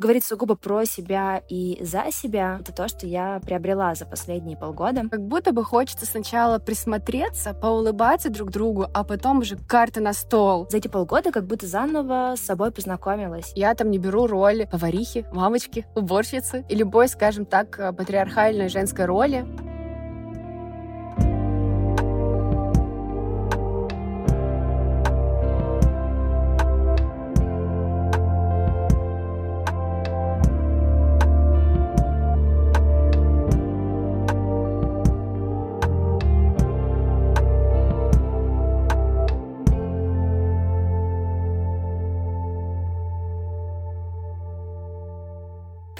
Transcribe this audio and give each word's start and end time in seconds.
говорить 0.00 0.24
сугубо 0.24 0.56
про 0.56 0.84
себя 0.86 1.42
и 1.48 1.78
за 1.82 2.10
себя, 2.10 2.58
это 2.60 2.72
то, 2.72 2.88
что 2.88 3.06
я 3.06 3.38
приобрела 3.44 3.94
за 3.94 4.06
последние 4.06 4.56
полгода. 4.56 5.02
Как 5.10 5.20
будто 5.20 5.52
бы 5.52 5.62
хочется 5.62 6.06
сначала 6.06 6.58
присмотреться, 6.58 7.52
поулыбаться 7.52 8.30
друг 8.30 8.50
другу, 8.50 8.86
а 8.94 9.04
потом 9.04 9.40
уже 9.40 9.56
карты 9.56 10.00
на 10.00 10.14
стол. 10.14 10.66
За 10.70 10.78
эти 10.78 10.88
полгода 10.88 11.30
как 11.30 11.46
будто 11.46 11.66
заново 11.66 12.34
с 12.36 12.40
собой 12.40 12.72
познакомилась. 12.72 13.52
Я 13.54 13.74
там 13.74 13.90
не 13.90 13.98
беру 13.98 14.26
роль 14.26 14.66
поварихи, 14.66 15.26
мамочки, 15.32 15.86
уборщицы 15.94 16.64
и 16.68 16.74
любой, 16.74 17.08
скажем 17.08 17.44
так, 17.44 17.76
патриархальной 17.96 18.70
женской 18.70 19.04
роли. 19.04 19.46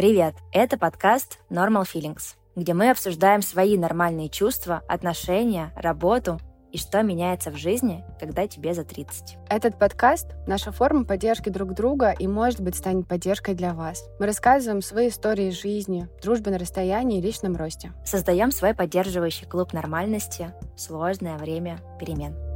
Привет! 0.01 0.35
Это 0.51 0.79
подкаст 0.79 1.41
Normal 1.51 1.83
Feelings, 1.83 2.37
где 2.57 2.73
мы 2.73 2.89
обсуждаем 2.89 3.43
свои 3.43 3.77
нормальные 3.77 4.31
чувства, 4.31 4.83
отношения, 4.89 5.75
работу 5.77 6.41
и 6.73 6.79
что 6.79 7.03
меняется 7.03 7.51
в 7.51 7.57
жизни, 7.57 8.03
когда 8.19 8.47
тебе 8.47 8.73
за 8.73 8.85
30. 8.85 9.37
Этот 9.51 9.79
подкаст— 9.79 10.29
наша 10.47 10.73
форма 10.73 11.05
поддержки 11.05 11.51
друг 11.51 11.75
друга 11.75 12.15
и, 12.19 12.27
может 12.27 12.63
быть, 12.63 12.77
станет 12.77 13.09
поддержкой 13.09 13.55
для 13.55 13.75
вас. 13.75 14.09
Мы 14.19 14.25
рассказываем 14.25 14.81
свои 14.81 15.11
истории 15.11 15.51
жизни, 15.51 16.09
дружбе 16.23 16.51
на 16.51 16.57
расстоянии 16.57 17.19
и 17.19 17.23
личном 17.23 17.57
росте. 17.57 17.93
Создаем 18.03 18.53
свой 18.53 18.73
поддерживающий 18.73 19.47
клуб 19.47 19.75
нормальности 19.75 20.55
в 20.77 20.81
сложное 20.81 21.37
время 21.37 21.79
перемен. 21.99 22.50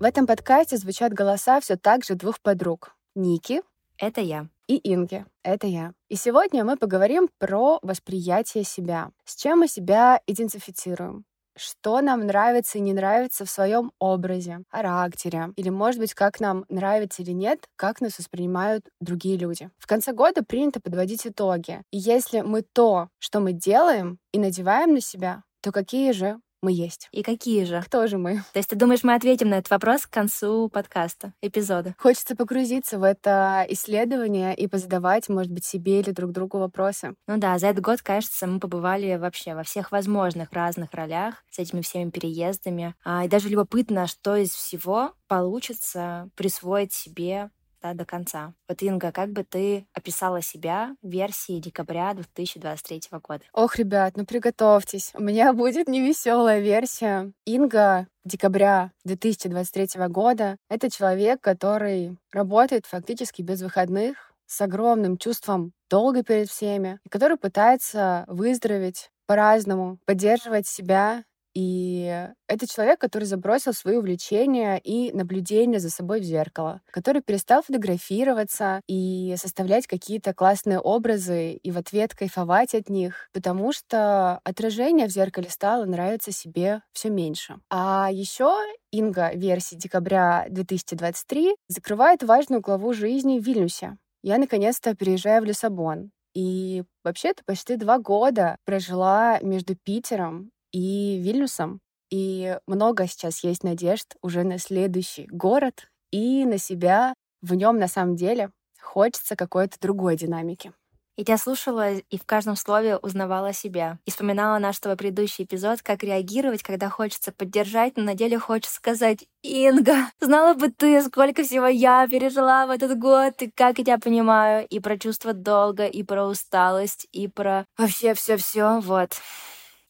В 0.00 0.04
этом 0.04 0.26
подкасте 0.26 0.78
звучат 0.78 1.12
голоса 1.12 1.60
все 1.60 1.76
так 1.76 2.04
же 2.04 2.14
двух 2.14 2.40
подруг. 2.40 2.96
Ники. 3.14 3.60
Это 3.98 4.22
я. 4.22 4.46
И 4.66 4.80
Инги. 4.82 5.26
Это 5.42 5.66
я. 5.66 5.92
И 6.08 6.16
сегодня 6.16 6.64
мы 6.64 6.78
поговорим 6.78 7.28
про 7.36 7.78
восприятие 7.82 8.64
себя. 8.64 9.10
С 9.26 9.36
чем 9.36 9.58
мы 9.58 9.68
себя 9.68 10.22
идентифицируем? 10.26 11.26
что 11.56 12.00
нам 12.00 12.26
нравится 12.26 12.78
и 12.78 12.80
не 12.80 12.94
нравится 12.94 13.44
в 13.44 13.50
своем 13.50 13.92
образе, 13.98 14.62
характере, 14.70 15.52
или, 15.56 15.68
может 15.68 16.00
быть, 16.00 16.14
как 16.14 16.40
нам 16.40 16.64
нравится 16.70 17.20
или 17.20 17.32
нет, 17.32 17.68
как 17.76 18.00
нас 18.00 18.18
воспринимают 18.18 18.86
другие 19.00 19.36
люди. 19.36 19.68
В 19.76 19.86
конце 19.86 20.12
года 20.12 20.42
принято 20.42 20.80
подводить 20.80 21.26
итоги. 21.26 21.82
И 21.90 21.98
если 21.98 22.40
мы 22.40 22.62
то, 22.62 23.08
что 23.18 23.40
мы 23.40 23.52
делаем 23.52 24.18
и 24.32 24.38
надеваем 24.38 24.94
на 24.94 25.02
себя, 25.02 25.42
то 25.60 25.70
какие 25.70 26.12
же 26.12 26.40
мы 26.62 26.72
есть. 26.72 27.08
И 27.12 27.22
какие 27.22 27.64
же? 27.64 27.82
Кто 27.86 28.06
же 28.06 28.18
мы? 28.18 28.42
То 28.52 28.58
есть 28.58 28.70
ты 28.70 28.76
думаешь, 28.76 29.02
мы 29.02 29.14
ответим 29.14 29.48
на 29.48 29.54
этот 29.54 29.70
вопрос 29.70 30.06
к 30.06 30.10
концу 30.10 30.68
подкаста, 30.68 31.32
эпизода? 31.42 31.94
Хочется 31.98 32.36
погрузиться 32.36 32.98
в 32.98 33.02
это 33.02 33.64
исследование 33.68 34.54
и 34.54 34.66
позадавать, 34.66 35.28
может 35.28 35.52
быть, 35.52 35.64
себе 35.64 36.00
или 36.00 36.10
друг 36.10 36.32
другу 36.32 36.58
вопросы. 36.58 37.14
Ну 37.26 37.38
да, 37.38 37.58
за 37.58 37.68
этот 37.68 37.82
год, 37.82 38.02
кажется, 38.02 38.46
мы 38.46 38.60
побывали 38.60 39.16
вообще 39.16 39.54
во 39.54 39.62
всех 39.62 39.92
возможных 39.92 40.52
разных 40.52 40.92
ролях 40.92 41.44
с 41.50 41.58
этими 41.58 41.80
всеми 41.80 42.10
переездами. 42.10 42.94
А, 43.04 43.24
и 43.24 43.28
даже 43.28 43.48
любопытно, 43.48 44.06
что 44.06 44.36
из 44.36 44.50
всего 44.50 45.12
получится 45.28 46.28
присвоить 46.34 46.92
себе 46.92 47.50
да, 47.82 47.94
до 47.94 48.04
конца. 48.04 48.52
Вот, 48.68 48.82
Инга, 48.82 49.12
как 49.12 49.30
бы 49.30 49.44
ты 49.44 49.86
описала 49.92 50.42
себя 50.42 50.96
в 51.02 51.08
версии 51.08 51.58
декабря 51.58 52.14
2023 52.14 53.02
года? 53.22 53.44
Ох, 53.52 53.76
ребят, 53.76 54.16
ну 54.16 54.24
приготовьтесь. 54.24 55.12
У 55.14 55.22
меня 55.22 55.52
будет 55.54 55.88
невеселая 55.88 56.60
версия. 56.60 57.32
Инга 57.44 58.06
декабря 58.24 58.92
2023 59.04 60.06
года— 60.08 60.56
это 60.68 60.90
человек, 60.90 61.40
который 61.40 62.16
работает 62.32 62.86
фактически 62.86 63.42
без 63.42 63.62
выходных, 63.62 64.30
с 64.46 64.60
огромным 64.60 65.16
чувством 65.16 65.72
долга 65.88 66.24
перед 66.24 66.50
всеми, 66.50 66.98
который 67.08 67.36
пытается 67.36 68.24
выздороветь 68.26 69.10
по-разному, 69.26 69.98
поддерживать 70.06 70.66
себя 70.66 71.22
и 71.54 72.28
это 72.48 72.66
человек, 72.66 73.00
который 73.00 73.24
забросил 73.24 73.72
свои 73.72 73.96
увлечения 73.96 74.78
и 74.78 75.12
наблюдения 75.12 75.80
за 75.80 75.90
собой 75.90 76.20
в 76.20 76.24
зеркало, 76.24 76.80
который 76.90 77.22
перестал 77.22 77.62
фотографироваться 77.62 78.80
и 78.86 79.34
составлять 79.36 79.86
какие-то 79.86 80.34
классные 80.34 80.78
образы 80.78 81.52
и 81.54 81.70
в 81.70 81.78
ответ 81.78 82.14
кайфовать 82.14 82.74
от 82.74 82.88
них, 82.88 83.28
потому 83.32 83.72
что 83.72 84.40
отражение 84.44 85.06
в 85.06 85.10
зеркале 85.10 85.50
стало 85.50 85.84
нравиться 85.84 86.32
себе 86.32 86.82
все 86.92 87.10
меньше. 87.10 87.58
А 87.70 88.08
еще 88.12 88.54
Инга 88.92 89.32
версии 89.34 89.76
декабря 89.76 90.46
2023 90.50 91.54
закрывает 91.68 92.22
важную 92.22 92.60
главу 92.60 92.92
жизни 92.92 93.38
в 93.38 93.44
Вильнюсе. 93.44 93.98
Я 94.22 94.38
наконец-то 94.38 94.94
переезжаю 94.94 95.42
в 95.42 95.46
Лиссабон. 95.46 96.10
И 96.32 96.84
вообще-то 97.02 97.42
почти 97.44 97.76
два 97.76 97.98
года 97.98 98.56
прожила 98.64 99.40
между 99.40 99.74
Питером 99.74 100.52
и 100.72 101.18
Вильнюсом. 101.18 101.80
И 102.10 102.58
много 102.66 103.06
сейчас 103.06 103.44
есть 103.44 103.62
надежд 103.62 104.16
уже 104.22 104.42
на 104.42 104.58
следующий 104.58 105.26
город 105.30 105.88
и 106.10 106.44
на 106.44 106.58
себя. 106.58 107.14
В 107.40 107.54
нем 107.54 107.78
на 107.78 107.88
самом 107.88 108.16
деле 108.16 108.50
хочется 108.80 109.36
какой-то 109.36 109.78
другой 109.80 110.16
динамики. 110.16 110.72
И 111.20 111.24
тебя 111.24 111.36
слушала 111.36 111.92
и 111.96 112.18
в 112.18 112.24
каждом 112.24 112.56
слове 112.56 112.96
узнавала 112.96 113.52
себя. 113.52 113.98
И 114.06 114.10
вспоминала 114.10 114.58
наш 114.58 114.78
твой 114.78 114.96
предыдущий 114.96 115.44
эпизод, 115.44 115.82
как 115.82 116.02
реагировать, 116.02 116.62
когда 116.62 116.88
хочется 116.88 117.30
поддержать, 117.30 117.98
но 117.98 118.04
на 118.04 118.14
деле 118.14 118.38
хочется 118.38 118.76
сказать 118.76 119.26
«Инга, 119.42 120.06
знала 120.20 120.54
бы 120.54 120.70
ты, 120.70 121.02
сколько 121.02 121.42
всего 121.42 121.66
я 121.66 122.08
пережила 122.08 122.66
в 122.66 122.70
этот 122.70 122.98
год, 122.98 123.34
и 123.42 123.50
как 123.50 123.78
я 123.78 123.84
тебя 123.84 123.98
понимаю, 123.98 124.66
и 124.68 124.80
про 124.80 124.98
чувство 124.98 125.34
долга, 125.34 125.84
и 125.86 126.02
про 126.02 126.24
усталость, 126.24 127.06
и 127.12 127.28
про 127.28 127.66
вообще 127.76 128.14
все 128.14 128.38
все 128.38 128.80
вот». 128.80 129.12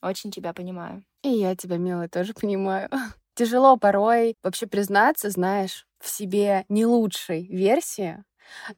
Очень 0.03 0.31
тебя 0.31 0.53
понимаю. 0.53 1.05
И 1.23 1.29
я 1.29 1.55
тебя, 1.57 1.77
милая, 1.77 2.09
тоже 2.09 2.33
понимаю. 2.41 2.89
Тяжело 3.35 3.77
порой 3.77 4.35
вообще 4.43 4.67
признаться, 4.67 5.31
знаешь, 5.31 5.87
в 6.01 6.09
себе 6.09 6.65
не 6.69 6.87
лучшей 6.87 7.47
версии, 7.47 8.23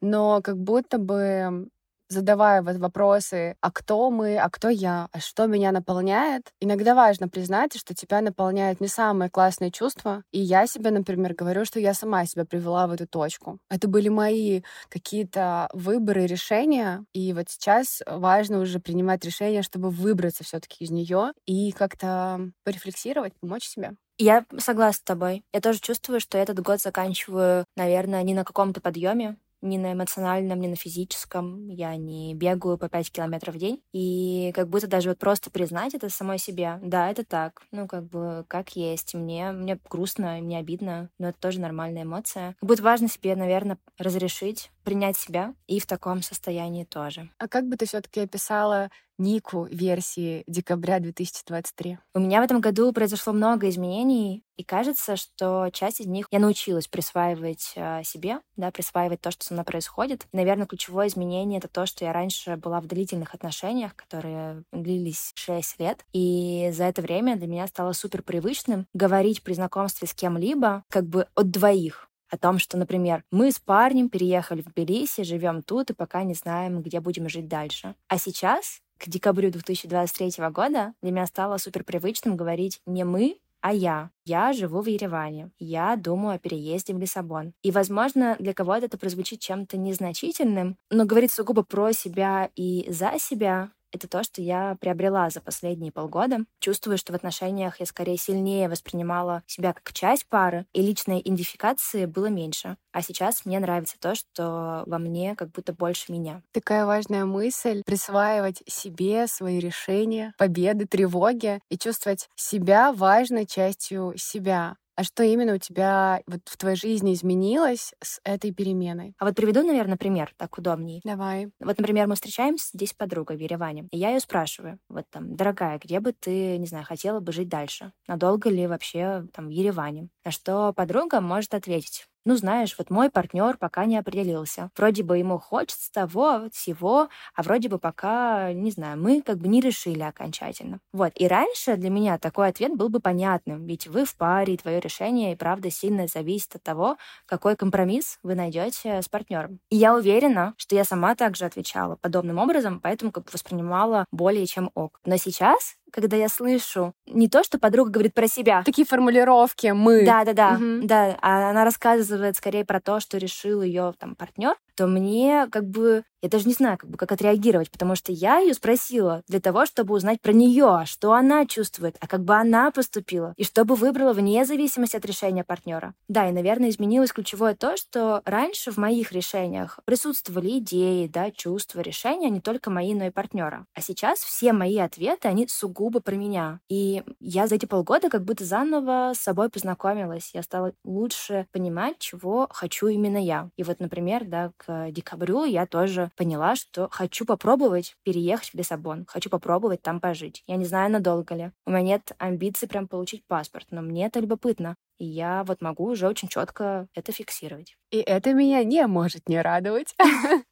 но 0.01 0.41
как 0.43 0.59
будто 0.59 0.99
бы 0.99 1.69
задавая 2.13 2.63
вот 2.63 2.77
вопросы, 2.77 3.57
а 3.61 3.71
кто 3.71 4.11
мы, 4.11 4.39
а 4.39 4.49
кто 4.51 4.69
я, 4.69 5.09
а 5.13 5.21
что 5.21 5.47
меня 5.47 5.73
наполняет, 5.73 6.53
иногда 6.61 6.95
важно 6.95 7.29
признать, 7.29 7.77
что 7.79 7.95
тебя 7.95 8.21
наполняют 8.21 8.81
не 8.81 8.89
самые 8.89 9.31
классные 9.31 9.71
чувства. 9.71 10.23
И 10.31 10.39
я 10.39 10.67
себе, 10.67 10.91
например, 10.91 11.35
говорю, 11.35 11.65
что 11.65 11.81
я 11.81 11.95
сама 11.95 12.25
себя 12.27 12.45
привела 12.45 12.87
в 12.87 12.93
эту 12.93 13.07
точку. 13.07 13.59
Это 13.71 13.89
были 13.89 14.09
мои 14.09 14.63
какие-то 14.89 15.69
выборы, 15.73 16.27
решения, 16.27 17.05
и 17.13 17.33
вот 17.33 17.49
сейчас 17.49 18.03
важно 18.07 18.61
уже 18.61 18.79
принимать 18.79 19.25
решение, 19.25 19.63
чтобы 19.63 19.91
выбраться 19.91 20.45
все 20.45 20.61
таки 20.61 20.85
из 20.85 20.91
нее 20.91 21.33
и 21.47 21.73
как-то 21.73 22.51
порефлексировать, 22.65 23.33
помочь 23.41 23.65
себе. 23.65 23.93
Я 24.19 24.45
согласна 24.59 24.99
с 24.99 25.03
тобой. 25.03 25.45
Я 25.53 25.61
тоже 25.61 25.81
чувствую, 25.81 26.21
что 26.21 26.39
этот 26.39 26.61
год 26.61 26.81
заканчиваю, 26.81 27.65
наверное, 27.77 28.23
не 28.23 28.35
на 28.35 28.45
каком-то 28.45 28.81
подъеме, 28.81 29.37
ни 29.63 29.79
на 29.79 29.93
эмоциональном, 29.93 30.61
ни 30.61 30.67
на 30.67 30.77
физическом. 30.77 31.69
Я 31.69 31.97
не 31.97 32.35
бегаю 32.35 32.77
по 32.79 32.89
5 32.89 33.11
километров 33.11 33.55
в 33.55 33.59
день. 33.59 33.81
И 33.93 34.53
как 34.55 34.69
будто 34.69 34.89
даже 34.89 35.09
вот 35.11 35.19
просто 35.19 35.51
признать 35.51 35.95
это 35.95 36.09
самой 36.11 36.39
себе. 36.39 36.79
Да, 36.83 37.11
это 37.11 37.25
так. 37.25 37.63
Ну, 37.71 37.87
как 37.87 38.05
бы, 38.09 38.45
как 38.49 38.77
есть. 38.77 39.15
Мне, 39.15 39.53
мне 39.53 39.79
грустно, 39.89 40.39
мне 40.41 40.59
обидно, 40.59 41.11
но 41.19 41.29
это 41.29 41.39
тоже 41.41 41.61
нормальная 41.61 42.03
эмоция. 42.03 42.57
Как 42.61 42.69
будто 42.69 42.83
важно 42.83 43.09
себе, 43.09 43.37
наверное, 43.37 43.79
разрешить 43.99 44.71
принять 44.83 45.17
себя 45.17 45.55
и 45.67 45.81
в 45.81 45.87
таком 45.87 46.23
состоянии 46.23 46.85
тоже. 46.85 47.31
А 47.39 47.49
как 47.49 47.69
бы 47.69 47.77
ты 47.77 47.87
все-таки 47.87 48.21
описала 48.21 48.91
Нику 49.19 49.69
версии 49.71 50.43
декабря 50.47 50.99
2023? 50.99 51.99
У 52.15 52.19
меня 52.19 52.41
в 52.41 52.45
этом 52.45 52.61
году 52.61 52.93
произошло 52.93 53.33
много 53.33 53.69
изменений, 53.69 54.43
и 54.57 54.65
кажется, 54.65 55.17
что 55.17 55.71
часть 55.73 56.01
из 56.01 56.07
них 56.07 56.27
я 56.31 56.39
научилась 56.39 56.89
присваивать 56.89 57.73
э, 57.77 58.03
себе, 58.05 58.41
да, 58.57 58.71
присваивать 58.71 59.21
то, 59.21 59.31
что 59.31 59.45
со 59.45 59.55
мной 59.55 59.65
происходит. 59.65 60.27
Наверное, 60.33 60.67
ключевое 60.67 61.09
изменение— 61.09 61.59
это 61.61 61.69
то, 61.69 61.87
что 61.87 62.05
я 62.05 62.13
раньше 62.13 62.57
была 62.57 62.81
в 62.81 62.87
длительных 62.87 63.35
отношениях, 63.35 63.95
которые 63.97 64.65
длились 64.73 65.33
6 65.35 65.81
лет, 65.81 66.05
и 66.13 66.71
за 66.73 66.85
это 66.85 67.03
время 67.03 67.37
для 67.37 67.47
меня 67.47 67.67
стало 67.67 67.93
супер 67.93 68.23
привычным 68.23 68.87
говорить 68.95 69.43
при 69.43 69.55
знакомстве 69.55 70.09
с 70.09 70.15
кем-либо 70.15 70.85
как 70.89 71.07
бы 71.07 71.27
от 71.35 71.51
двоих, 71.51 72.09
о 72.33 72.39
том, 72.39 72.59
что, 72.59 72.79
например, 72.79 73.23
мы 73.31 73.53
с 73.53 73.59
парнем 73.59 74.09
переехали 74.09 74.63
в 74.63 74.73
Тбилиси, 74.73 75.23
живем 75.23 75.63
тут 75.63 75.91
и 75.91 75.95
пока 75.95 76.23
не 76.25 76.33
знаем, 76.33 76.81
где 76.81 77.01
будем 77.01 77.29
жить 77.29 77.47
дальше. 77.47 77.95
А 78.09 78.19
сейчас, 78.19 78.81
к 78.99 79.07
декабрю 79.09 79.51
2023 79.51 80.49
года, 80.49 80.95
для 81.03 81.13
меня 81.13 81.27
стало 81.27 81.59
супер 81.59 81.85
привычным 81.85 82.37
говорить 82.37 82.81
не 82.87 83.05
мы, 83.05 83.37
а 83.61 83.75
я. 83.75 84.11
Я 84.25 84.53
живу 84.55 84.81
в 84.81 84.87
Ереване. 84.87 85.51
Я 85.59 85.95
думаю 85.97 86.37
о 86.37 86.39
переезде 86.39 86.95
в 86.95 86.99
Лиссабон. 86.99 87.53
И, 87.63 87.71
возможно, 87.71 88.35
для 88.41 88.55
кого-то 88.55 88.87
это 88.87 88.99
прозвучит 88.99 89.41
чем-то 89.41 89.77
незначительным, 89.77 90.77
но 90.91 91.05
говорить 91.05 91.33
сугубо 91.33 91.63
про 91.63 91.93
себя 91.93 92.51
и 92.57 92.87
за 92.91 93.19
себя 93.19 93.71
это 93.93 94.09
то, 94.09 94.23
что 94.23 94.43
я 94.43 94.77
приобрела 94.81 95.31
за 95.31 95.41
последние 95.41 95.93
полгода. 95.93 96.39
Чувствую, 96.61 96.99
что 96.99 97.13
в 97.13 97.17
отношениях 97.17 97.81
я 97.81 97.87
скорее 97.87 98.17
сильнее 98.17 98.69
воспринимала 98.69 99.43
себя 99.47 99.73
как 99.73 99.93
часть 99.93 100.27
пары, 100.27 100.67
и 100.73 100.83
личной 100.83 101.21
идентификации 101.21 102.07
было 102.07 102.27
меньше. 102.27 102.77
А 102.93 103.03
сейчас 103.03 103.45
мне 103.45 103.59
нравится 103.61 103.97
то, 104.01 104.15
что 104.15 104.85
во 104.87 104.99
мне 104.99 105.35
как 105.37 105.51
будто 105.51 105.73
больше 105.73 106.13
меня. 106.13 106.43
Такая 106.53 106.87
важная 106.87 107.25
мысль— 107.25 107.83
присваивать 107.87 108.63
себе 108.67 109.27
свои 109.27 109.59
решения, 109.59 110.35
победы, 110.39 110.87
тревоги 110.87 111.61
и 111.69 111.79
чувствовать 111.79 112.29
себя 112.37 112.93
важной 112.93 113.47
частью 113.47 114.15
себя. 114.17 114.77
А 114.95 115.05
что 115.05 115.23
именно 115.23 115.55
у 115.55 115.59
тебя 115.59 116.21
вот 116.27 116.41
в 116.45 116.57
твоей 116.57 116.77
жизни 116.77 117.15
изменилось 117.15 117.95
с 118.03 118.21
этой 118.25 118.53
переменой? 118.53 119.15
А 119.19 119.25
вот 119.25 119.35
приведу, 119.35 119.63
наверное, 119.67 119.97
пример, 119.97 120.33
так 120.37 120.59
удобнее. 120.59 121.01
Давай. 121.05 121.47
Вот, 121.61 121.79
например, 121.79 122.07
мы 122.09 122.15
встречаемся 122.15 122.71
здесь 122.75 122.91
с 122.91 122.95
подругой 122.95 123.37
в 123.37 123.41
Ереване, 123.41 123.89
и 123.91 123.99
я 123.99 124.11
ее 124.11 124.21
спрашиваю, 124.21 124.79
вот 124.89 125.05
там, 125.11 125.35
дорогая, 125.35 125.79
где 125.79 126.01
бы 126.01 126.13
ты, 126.13 126.59
не 126.59 126.67
знаю, 126.67 126.85
хотела 126.85 127.21
бы 127.21 127.33
жить 127.33 127.49
дальше? 127.49 127.93
Надолго 128.07 128.51
ли 128.51 128.67
вообще 128.67 129.27
там 129.33 129.47
в 129.47 129.51
Ереване? 129.51 130.09
На 130.25 130.31
что 130.31 130.73
подруга 130.75 131.21
может 131.21 131.55
ответить, 131.55 132.07
ну, 132.25 132.37
знаешь, 132.37 132.75
вот 132.79 132.91
мой 132.91 133.11
партнер 133.11 133.57
пока 133.57 133.85
не 133.85 133.97
определился. 133.99 134.71
Вроде 134.77 135.03
бы 135.03 135.19
ему 135.19 135.39
хочется 135.39 135.91
того, 135.93 136.49
всего, 136.53 137.09
а 137.35 137.43
вроде 137.43 137.69
бы 137.69 137.79
пока, 137.79 138.53
не 138.53 138.71
знаю, 138.71 138.99
мы 139.01 139.23
как 139.23 139.39
бы 139.39 139.49
не 139.49 139.61
решили 139.61 140.03
окончательно. 140.03 140.81
Вот. 140.93 141.13
И 141.17 141.27
раньше 141.27 141.77
для 141.77 141.91
меня 141.91 142.19
такой 142.19 142.49
ответ 142.49 142.77
был 142.77 142.89
бы 142.89 143.01
понятным, 143.01 143.67
ведь 143.67 143.87
вы 143.87 144.05
в 144.05 144.17
паре, 144.17 144.55
и 144.55 144.57
твое 144.57 144.81
решение 144.81 145.33
и 145.33 145.37
правда 145.37 145.71
сильно 145.71 146.07
зависит 146.07 146.57
от 146.57 146.63
того, 146.63 146.97
какой 147.27 147.57
компромисс 147.57 148.19
вы 148.23 148.35
найдете 148.35 149.01
с 149.03 149.09
партнером. 149.09 149.59
И 149.71 149.77
я 149.77 149.95
уверена, 149.95 150.55
что 150.57 150.75
я 150.75 150.85
сама 150.85 151.15
также 151.15 151.45
отвечала 151.45 151.97
подобным 151.97 152.39
образом, 152.39 152.81
поэтому 152.81 153.13
как 153.13 153.25
бы 153.25 153.31
воспринимала 153.33 154.07
более 154.13 154.47
чем 154.47 154.71
ок. 154.75 155.01
Но 155.05 155.17
сейчас 155.17 155.77
когда 155.93 156.17
я 156.17 156.29
слышу 156.29 156.95
не 157.07 157.29
то, 157.29 157.45
что 157.45 157.59
подруга 157.59 157.91
говорит 157.91 158.15
про 158.15 158.27
себя. 158.27 158.63
Такие 158.65 158.87
формулировки 158.87 159.69
мы. 159.69 160.05
Да, 160.05 160.25
да, 160.25 160.33
да, 160.33 160.55
угу. 160.55 160.87
да. 160.87 161.17
А 161.21 161.51
она 161.51 161.65
рассказывает 161.65 162.37
скорее 162.37 162.65
про 162.65 162.81
то, 162.81 162.99
что 162.99 163.19
решил 163.19 163.63
ее 163.63 163.95
там 163.99 164.17
партнер, 164.17 164.55
то 164.75 164.87
мне 164.87 165.47
как 165.53 165.65
бы 165.69 166.03
я 166.23 166.29
даже 166.29 166.47
не 166.47 166.55
знаю, 166.55 166.79
как 166.79 166.89
бы, 166.89 166.97
как 166.97 167.13
отреагировать, 167.13 167.71
потому 167.71 167.97
что 167.97 168.13
я 168.13 168.39
ее 168.39 168.55
спросила 168.55 169.23
для 169.29 169.41
того, 169.41 169.67
чтобы 169.67 169.95
узнать 169.95 170.21
про 170.21 170.33
нее, 170.33 170.85
что 170.87 171.13
она 171.13 171.47
чувствует, 171.47 171.97
а 172.01 172.07
как 172.07 172.25
бы 172.25 172.35
она 172.35 172.71
поступила, 172.71 173.35
и 173.37 173.45
чтобы 173.45 173.75
выбрала 173.75 174.13
вне 174.13 174.45
зависимости 174.45 174.97
от 174.97 175.05
решения 175.05 175.45
партнера. 175.45 175.95
Да, 176.09 176.29
и, 176.29 176.33
наверное, 176.33 176.71
изменилось 176.71 177.13
ключевое 177.13 177.55
то, 177.57 177.77
что 177.77 178.23
раньше 178.25 178.71
в 178.71 178.77
моих 178.77 179.13
решениях 179.13 179.81
присутствовали 179.85 180.59
идеи, 180.59 181.09
да, 181.09 181.31
чувства, 181.31 181.81
решения, 181.81 182.31
не 182.31 182.41
только 182.41 182.71
мои, 182.71 182.95
но 182.95 183.07
и 183.07 183.11
партнера. 183.11 183.67
А 183.75 183.81
сейчас 183.81 184.21
все 184.21 184.53
мои 184.53 184.79
ответы, 184.79 185.29
они 185.29 185.49
сугубо 185.49 186.01
про 186.01 186.15
меня. 186.15 186.61
И 186.69 187.03
я 187.21 187.47
за 187.49 187.57
эти 187.57 187.67
полгода 187.67 188.09
как 188.11 188.25
будто 188.25 188.45
заново 188.45 189.13
с 189.15 189.19
собой 189.19 189.51
познакомилась. 189.51 190.31
Я 190.35 190.43
стала 190.43 190.73
лучше 190.85 191.47
понимать, 191.53 191.99
чего 191.99 192.49
хочу 192.53 192.87
именно 192.87 193.19
я. 193.19 193.51
И 193.57 193.65
вот, 193.65 193.81
например, 193.81 194.25
да, 194.25 194.53
к 194.57 194.91
декабрю 194.91 195.45
я 195.45 195.67
тоже 195.67 196.11
поняла, 196.15 196.57
что 196.57 196.89
хочу 196.91 197.25
попробовать 197.25 197.97
переехать 198.03 198.51
в 198.51 198.55
Лиссабон, 198.55 199.05
хочу 199.07 199.31
попробовать 199.31 199.83
там 199.83 200.01
пожить. 200.01 200.43
Я 200.47 200.57
не 200.57 200.65
знаю, 200.65 200.91
надолго 200.91 201.35
ли. 201.35 201.53
У 201.67 201.71
меня 201.71 201.83
нет 201.83 202.13
амбиций 202.19 202.69
прям 202.69 202.89
получить 202.89 203.27
паспорт, 203.27 203.67
но 203.71 203.83
мне 203.83 204.07
это 204.07 204.21
любопытно. 204.21 204.77
И 204.99 205.07
я 205.07 205.43
вот 205.45 205.63
могу 205.63 205.87
уже 205.87 206.07
очень 206.09 206.29
четко 206.29 206.89
это 206.95 207.13
фиксировать. 207.13 207.77
И 207.91 207.99
это 207.99 208.33
меня 208.35 208.63
не 208.65 208.87
может 208.87 209.29
не 209.29 209.41
радовать. 209.41 209.95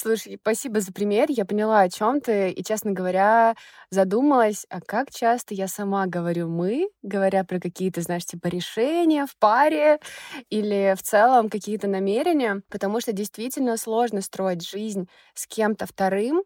Слушай, 0.00 0.38
спасибо 0.40 0.80
за 0.80 0.92
пример. 0.92 1.26
Я 1.28 1.44
поняла, 1.44 1.80
о 1.80 1.88
чем 1.90 2.20
ты. 2.20 2.50
И, 2.50 2.62
честно 2.62 2.92
говоря, 2.92 3.56
задумалась, 3.90 4.64
а 4.70 4.80
как 4.80 5.10
часто 5.10 5.54
я 5.54 5.66
сама 5.66 6.06
говорю 6.06 6.48
«мы», 6.48 6.88
говоря 7.02 7.42
про 7.42 7.58
какие-то, 7.58 8.00
знаешь, 8.02 8.24
типа 8.24 8.46
решения 8.46 9.26
в 9.26 9.36
паре 9.38 9.98
или 10.50 10.94
в 10.96 11.02
целом 11.02 11.48
какие-то 11.50 11.88
намерения, 11.88 12.62
потому 12.70 13.00
что 13.00 13.12
действительно 13.12 13.76
сложно 13.76 14.20
строить 14.22 14.62
жизнь 14.68 15.08
с 15.34 15.48
кем-то 15.48 15.84
вторым, 15.86 16.44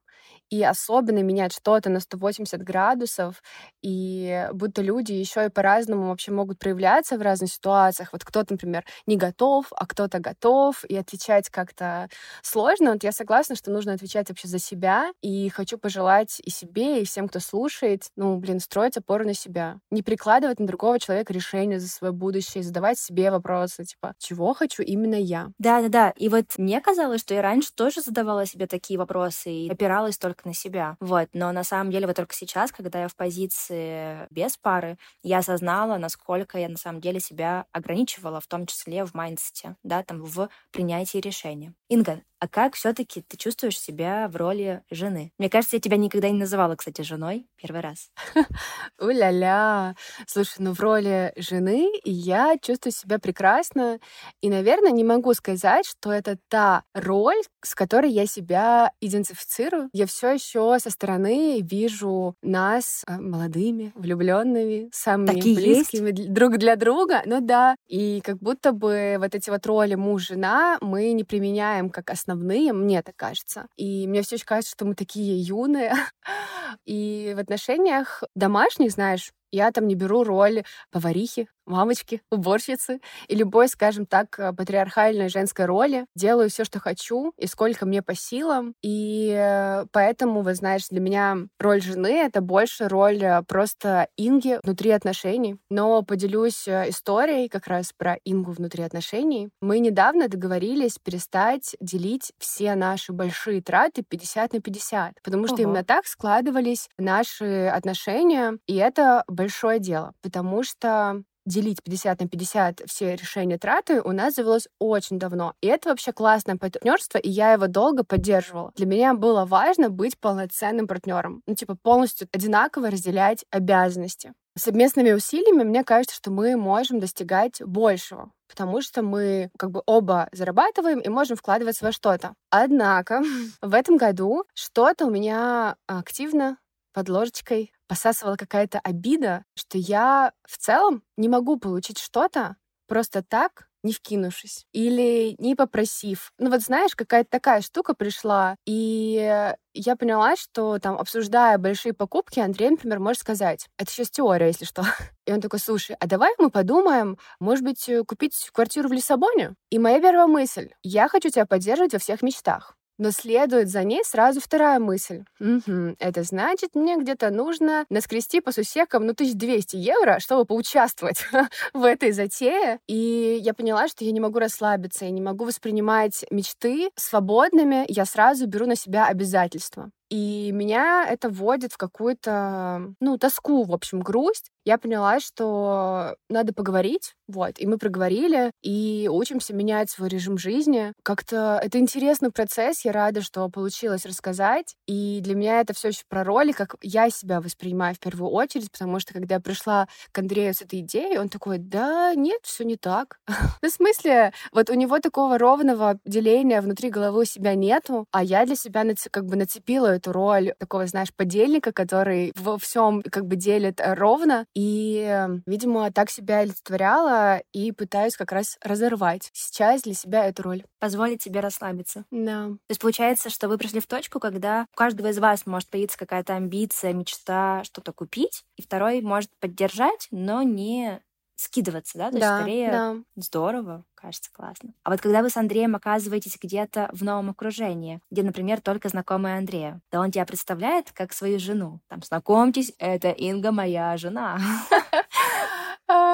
и 0.52 0.62
особенно 0.62 1.22
менять 1.22 1.54
что-то 1.54 1.88
на 1.88 1.98
180 2.00 2.62
градусов, 2.62 3.42
и 3.80 4.46
будто 4.52 4.82
люди 4.82 5.12
еще 5.12 5.46
и 5.46 5.48
по-разному 5.48 6.08
вообще 6.08 6.30
могут 6.30 6.58
проявляться 6.58 7.16
в 7.16 7.22
разных 7.22 7.50
ситуациях. 7.50 8.10
Вот 8.12 8.22
кто-то, 8.22 8.52
например, 8.52 8.84
не 9.06 9.16
готов, 9.16 9.66
а 9.74 9.86
кто-то 9.86 10.18
готов, 10.18 10.84
и 10.84 10.94
отвечать 10.96 11.48
как-то 11.48 12.08
сложно. 12.42 12.92
Вот 12.92 13.02
я 13.02 13.12
согласна, 13.12 13.56
что 13.56 13.70
нужно 13.70 13.94
отвечать 13.94 14.28
вообще 14.28 14.46
за 14.46 14.58
себя, 14.58 15.10
и 15.22 15.48
хочу 15.48 15.78
пожелать 15.78 16.38
и 16.44 16.50
себе, 16.50 17.00
и 17.00 17.04
всем, 17.06 17.28
кто 17.28 17.40
слушает, 17.40 18.04
ну, 18.16 18.36
блин, 18.36 18.60
строить 18.60 18.98
опору 18.98 19.24
на 19.24 19.34
себя. 19.34 19.78
Не 19.90 20.02
прикладывать 20.02 20.60
на 20.60 20.66
другого 20.66 20.98
человека 21.00 21.32
решение 21.32 21.80
за 21.80 21.88
свое 21.88 22.12
будущее, 22.12 22.62
задавать 22.62 22.98
себе 22.98 23.30
вопросы, 23.30 23.84
типа, 23.84 24.14
чего 24.18 24.52
хочу 24.52 24.82
именно 24.82 25.14
я. 25.14 25.48
Да-да-да, 25.58 26.10
и 26.16 26.28
вот 26.28 26.58
мне 26.58 26.80
казалось, 26.82 27.22
что 27.22 27.32
я 27.34 27.42
раньше 27.42 27.70
тоже 27.74 28.02
задавала 28.02 28.44
себе 28.46 28.66
такие 28.66 28.98
вопросы 28.98 29.50
и 29.50 29.70
опиралась 29.70 30.18
только 30.18 30.41
на 30.44 30.54
себя. 30.54 30.96
Вот. 31.00 31.28
Но 31.32 31.52
на 31.52 31.64
самом 31.64 31.90
деле 31.90 32.06
вот 32.06 32.16
только 32.16 32.34
сейчас, 32.34 32.72
когда 32.72 33.02
я 33.02 33.08
в 33.08 33.16
позиции 33.16 34.26
без 34.30 34.56
пары, 34.56 34.98
я 35.22 35.38
осознала, 35.38 35.98
насколько 35.98 36.58
я 36.58 36.68
на 36.68 36.76
самом 36.76 37.00
деле 37.00 37.20
себя 37.20 37.66
ограничивала, 37.72 38.40
в 38.40 38.46
том 38.46 38.66
числе 38.66 39.04
в 39.04 39.14
mindset 39.14 39.62
е, 39.62 39.76
да, 39.82 40.02
там 40.02 40.22
в 40.24 40.48
принятии 40.70 41.18
решения. 41.18 41.74
Инга, 41.88 42.22
а 42.42 42.48
как 42.48 42.74
все-таки 42.74 43.22
ты 43.22 43.36
чувствуешь 43.36 43.78
себя 43.78 44.26
в 44.26 44.34
роли 44.34 44.82
жены? 44.90 45.30
Мне 45.38 45.48
кажется, 45.48 45.76
я 45.76 45.80
тебя 45.80 45.96
никогда 45.96 46.28
не 46.28 46.40
называла, 46.40 46.74
кстати, 46.74 47.02
женой. 47.02 47.46
Первый 47.54 47.82
раз. 47.82 48.10
У-ля-ля. 49.00 49.94
Слушай, 50.26 50.56
ну 50.58 50.72
в 50.72 50.80
роли 50.80 51.32
жены 51.36 51.88
я 52.02 52.56
чувствую 52.60 52.92
себя 52.92 53.20
прекрасно. 53.20 54.00
И, 54.40 54.50
наверное, 54.50 54.90
не 54.90 55.04
могу 55.04 55.34
сказать, 55.34 55.86
что 55.86 56.10
это 56.10 56.36
та 56.48 56.82
роль, 56.94 57.40
с 57.64 57.76
которой 57.76 58.10
я 58.10 58.26
себя 58.26 58.90
идентифицирую. 59.00 59.88
Я 59.92 60.06
все 60.06 60.32
еще 60.32 60.76
со 60.80 60.90
стороны 60.90 61.60
вижу 61.60 62.34
нас 62.42 63.04
э, 63.06 63.20
молодыми, 63.20 63.92
влюбленными, 63.94 64.88
самыми 64.92 65.26
Такие 65.28 65.54
близкими 65.54 66.08
есть? 66.10 66.32
друг 66.32 66.58
для 66.58 66.74
друга. 66.74 67.22
Ну 67.24 67.40
да. 67.40 67.76
И 67.86 68.20
как 68.24 68.38
будто 68.38 68.72
бы 68.72 69.14
вот 69.20 69.32
эти 69.36 69.48
вот 69.48 69.64
роли 69.64 69.94
муж-жена 69.94 70.78
мы 70.80 71.12
не 71.12 71.22
применяем 71.22 71.88
как 71.88 72.10
основные 72.10 72.31
основные, 72.32 72.72
мне 72.72 73.02
так 73.02 73.16
кажется. 73.16 73.66
И 73.76 74.06
мне 74.06 74.22
все 74.22 74.36
еще 74.36 74.44
кажется, 74.44 74.72
что 74.72 74.84
мы 74.84 74.94
такие 74.94 75.40
юные. 75.40 75.94
И 76.84 77.32
в 77.36 77.38
отношениях 77.38 78.22
домашних, 78.34 78.92
знаешь, 78.92 79.32
я 79.52 79.70
там 79.70 79.86
не 79.86 79.94
беру 79.94 80.24
роль 80.24 80.64
поварихи, 80.90 81.48
мамочки, 81.66 82.22
уборщицы 82.30 83.00
и 83.28 83.34
любой, 83.34 83.68
скажем 83.68 84.06
так, 84.06 84.38
э, 84.38 84.52
патриархальной 84.52 85.28
женской 85.28 85.64
роли. 85.64 86.06
Делаю 86.14 86.50
все, 86.50 86.64
что 86.64 86.80
хочу 86.80 87.32
и 87.38 87.46
сколько 87.46 87.86
мне 87.86 88.02
по 88.02 88.14
силам. 88.14 88.74
И 88.82 89.32
э, 89.36 89.86
поэтому, 89.92 90.42
вы 90.42 90.54
знаешь, 90.54 90.88
для 90.88 91.00
меня 91.00 91.36
роль 91.58 91.80
жены— 91.80 92.18
это 92.24 92.40
больше 92.40 92.88
роль 92.88 93.22
э, 93.22 93.42
просто 93.46 94.08
Инги 94.16 94.58
внутри 94.62 94.90
отношений. 94.90 95.56
Но 95.70 96.02
поделюсь 96.02 96.68
историей 96.68 97.48
как 97.48 97.66
раз 97.66 97.92
про 97.96 98.16
Ингу 98.24 98.52
внутри 98.52 98.82
отношений. 98.82 99.50
Мы 99.60 99.78
недавно 99.78 100.28
договорились 100.28 100.98
перестать 100.98 101.76
делить 101.80 102.32
все 102.38 102.74
наши 102.74 103.12
большие 103.12 103.62
траты 103.62 104.02
50 104.02 104.52
на 104.52 104.60
50, 104.60 105.14
потому 105.22 105.46
что 105.46 105.54
Ого. 105.54 105.62
именно 105.62 105.84
так 105.84 106.06
складывались 106.06 106.88
наши 106.98 107.66
отношения, 107.66 108.58
и 108.66 108.76
это 108.76 109.24
большое 109.42 109.80
дело, 109.80 110.12
потому 110.22 110.62
что 110.62 111.22
делить 111.44 111.82
50 111.82 112.20
на 112.20 112.28
50 112.28 112.82
все 112.86 113.16
решения 113.16 113.58
траты 113.58 114.00
у 114.00 114.12
нас 114.12 114.34
завелось 114.34 114.68
очень 114.78 115.18
давно. 115.18 115.54
И 115.60 115.66
это 115.66 115.88
вообще 115.88 116.12
классное 116.12 116.56
партнерство, 116.56 117.18
и 117.18 117.28
я 117.28 117.54
его 117.54 117.66
долго 117.66 118.04
поддерживала. 118.04 118.70
Для 118.76 118.86
меня 118.86 119.14
было 119.14 119.44
важно 119.44 119.90
быть 119.90 120.16
полноценным 120.20 120.86
партнером. 120.86 121.42
Ну, 121.48 121.56
типа, 121.56 121.76
полностью 121.82 122.28
одинаково 122.32 122.90
разделять 122.90 123.44
обязанности. 123.50 124.32
Совместными 124.56 125.10
усилиями 125.10 125.64
мне 125.64 125.82
кажется, 125.82 126.14
что 126.14 126.30
мы 126.30 126.56
можем 126.56 127.00
достигать 127.00 127.60
большего, 127.60 128.30
потому 128.48 128.80
что 128.80 129.02
мы 129.02 129.50
как 129.58 129.72
бы 129.72 129.82
оба 129.86 130.28
зарабатываем 130.30 131.00
и 131.00 131.08
можем 131.08 131.36
вкладываться 131.36 131.84
во 131.84 131.90
что-то. 131.90 132.34
Однако 132.50 133.22
в 133.62 133.74
этом 133.74 133.96
году 133.96 134.44
что-то 134.54 135.06
у 135.06 135.10
меня 135.10 135.74
активно 135.88 136.58
под 136.92 137.08
ложечкой 137.08 137.72
посасывала 137.88 138.36
какая-то 138.36 138.78
обида, 138.78 139.44
что 139.54 139.78
я 139.78 140.32
в 140.46 140.58
целом 140.58 141.02
не 141.16 141.28
могу 141.28 141.58
получить 141.58 141.98
что-то 141.98 142.56
просто 142.86 143.22
так, 143.22 143.68
не 143.82 143.92
вкинувшись 143.92 144.66
или 144.72 145.34
не 145.38 145.54
попросив. 145.54 146.32
Ну 146.38 146.50
вот 146.50 146.62
знаешь, 146.62 146.94
какая-то 146.94 147.30
такая 147.30 147.60
штука 147.62 147.94
пришла, 147.94 148.56
и 148.64 149.52
я 149.74 149.96
поняла, 149.96 150.36
что 150.36 150.78
там, 150.78 150.96
обсуждая 150.96 151.58
большие 151.58 151.92
покупки, 151.92 152.40
Андрей, 152.40 152.70
например, 152.70 153.00
может 153.00 153.20
сказать, 153.20 153.68
это 153.78 153.90
сейчас 153.90 154.10
теория, 154.10 154.48
если 154.48 154.64
что. 154.64 154.84
И 155.26 155.32
он 155.32 155.40
такой, 155.40 155.58
слушай, 155.58 155.96
а 155.98 156.06
давай 156.06 156.32
мы 156.38 156.50
подумаем, 156.50 157.18
может 157.40 157.64
быть, 157.64 157.88
купить 158.06 158.50
квартиру 158.52 158.88
в 158.88 158.92
Лиссабоне? 158.92 159.54
И 159.70 159.78
моя 159.78 160.00
первая 160.00 160.26
мысль, 160.26 160.70
я 160.82 161.08
хочу 161.08 161.30
тебя 161.30 161.46
поддерживать 161.46 161.92
во 161.92 161.98
всех 161.98 162.22
мечтах. 162.22 162.76
Но 162.98 163.10
следует 163.10 163.68
за 163.68 163.84
ней 163.84 164.02
сразу 164.04 164.40
вторая 164.40 164.78
мысль. 164.78 165.24
Угу, 165.40 165.96
это 165.98 166.22
значит, 166.22 166.74
мне 166.74 166.96
где-то 166.96 167.30
нужно 167.30 167.84
наскрести 167.88 168.40
по 168.40 168.52
сусекам, 168.52 169.06
ну, 169.06 169.12
1200 169.12 169.76
евро, 169.76 170.18
чтобы 170.20 170.44
поучаствовать 170.44 171.24
в 171.72 171.84
этой 171.84 172.12
затее. 172.12 172.78
И 172.86 173.38
я 173.40 173.54
поняла, 173.54 173.88
что 173.88 174.04
я 174.04 174.12
не 174.12 174.20
могу 174.20 174.38
расслабиться, 174.38 175.04
я 175.04 175.10
не 175.10 175.20
могу 175.20 175.44
воспринимать 175.44 176.24
мечты 176.30 176.90
свободными, 176.96 177.84
я 177.88 178.04
сразу 178.04 178.46
беру 178.46 178.66
на 178.66 178.76
себя 178.76 179.06
обязательства. 179.06 179.90
И 180.12 180.50
меня 180.52 181.06
это 181.08 181.30
вводит 181.30 181.72
в 181.72 181.78
какую-то, 181.78 182.92
ну, 183.00 183.16
тоску, 183.16 183.64
в 183.64 183.72
общем, 183.72 184.00
грусть. 184.00 184.50
Я 184.66 184.76
поняла, 184.76 185.20
что 185.20 186.16
надо 186.28 186.52
поговорить, 186.52 187.14
вот, 187.26 187.54
и 187.58 187.66
мы 187.66 187.78
проговорили, 187.78 188.52
и 188.62 189.08
учимся 189.10 189.54
менять 189.54 189.88
свой 189.90 190.10
режим 190.10 190.36
жизни. 190.36 190.92
Как-то 191.02 191.58
это 191.64 191.78
интересный 191.78 192.30
процесс, 192.30 192.84
я 192.84 192.92
рада, 192.92 193.22
что 193.22 193.48
получилось 193.48 194.04
рассказать, 194.04 194.76
и 194.86 195.20
для 195.22 195.34
меня 195.34 195.62
это 195.62 195.72
все 195.72 195.88
еще 195.88 196.02
про 196.08 196.24
роли, 196.24 196.52
как 196.52 196.76
я 196.82 197.08
себя 197.08 197.40
воспринимаю 197.40 197.94
в 197.94 197.98
первую 197.98 198.30
очередь, 198.30 198.70
потому 198.70 199.00
что 199.00 199.14
когда 199.14 199.36
я 199.36 199.40
пришла 199.40 199.88
к 200.12 200.18
Андрею 200.18 200.52
с 200.52 200.60
этой 200.60 200.80
идеей, 200.80 201.18
он 201.18 201.30
такой, 201.30 201.56
да 201.56 202.14
нет, 202.14 202.40
все 202.42 202.64
не 202.64 202.76
так. 202.76 203.18
Ну, 203.62 203.68
в 203.68 203.72
смысле, 203.72 204.32
вот 204.52 204.70
у 204.70 204.74
него 204.74 204.98
такого 204.98 205.38
ровного 205.38 205.98
деления 206.04 206.60
внутри 206.60 206.90
головы 206.90 207.22
у 207.22 207.24
себя 207.24 207.54
нету, 207.54 208.06
а 208.10 208.24
я 208.24 208.44
для 208.44 208.56
себя 208.56 208.84
как 209.10 209.24
бы 209.26 209.36
нацепила 209.36 209.86
эту 210.02 210.12
роль 210.12 210.52
такого, 210.58 210.86
знаешь, 210.86 211.14
подельника, 211.14 211.72
который 211.72 212.32
во 212.36 212.58
всем 212.58 213.02
как 213.02 213.26
бы 213.26 213.36
делит 213.36 213.80
э, 213.80 213.94
ровно. 213.94 214.46
И, 214.54 215.28
видимо, 215.46 215.90
так 215.92 216.10
себя 216.10 216.38
олицетворяла 216.38 217.42
и 217.52 217.72
пытаюсь 217.72 218.16
как 218.16 218.32
раз 218.32 218.58
разорвать 218.62 219.30
сейчас 219.32 219.82
для 219.82 219.94
себя 219.94 220.26
эту 220.26 220.42
роль. 220.42 220.64
Позволить 220.80 221.22
себе 221.22 221.40
расслабиться. 221.40 222.04
Да. 222.10 222.48
То 222.48 222.70
есть 222.70 222.80
получается, 222.80 223.30
что 223.30 223.48
вы 223.48 223.58
пришли 223.58 223.80
в 223.80 223.86
точку, 223.86 224.18
когда 224.18 224.66
у 224.72 224.76
каждого 224.76 225.08
из 225.08 225.18
вас 225.18 225.46
может 225.46 225.70
появиться 225.70 225.98
какая-то 225.98 226.34
амбиция, 226.34 226.92
мечта 226.92 227.62
что-то 227.64 227.92
купить, 227.92 228.44
и 228.56 228.62
второй 228.62 229.00
может 229.00 229.30
поддержать, 229.40 230.08
но 230.10 230.42
не 230.42 231.00
скидываться, 231.42 231.98
да? 231.98 232.10
То 232.10 232.18
да, 232.18 232.26
есть 232.26 232.40
скорее 232.40 232.70
да. 232.70 232.96
здорово, 233.16 233.84
кажется, 233.94 234.30
классно. 234.32 234.70
А 234.82 234.90
вот 234.90 235.00
когда 235.00 235.22
вы 235.22 235.30
с 235.30 235.36
Андреем 235.36 235.76
оказываетесь 235.76 236.38
где-то 236.40 236.90
в 236.92 237.02
новом 237.04 237.30
окружении, 237.30 238.00
где, 238.10 238.22
например, 238.22 238.60
только 238.60 238.88
знакомый 238.88 239.36
Андрея, 239.36 239.80
да 239.90 240.00
он 240.00 240.10
тебя 240.10 240.24
представляет 240.24 240.92
как 240.92 241.12
свою 241.12 241.38
жену. 241.38 241.80
Там, 241.88 242.02
знакомьтесь, 242.02 242.72
это 242.78 243.10
Инга, 243.10 243.52
моя 243.52 243.96
жена. 243.96 244.38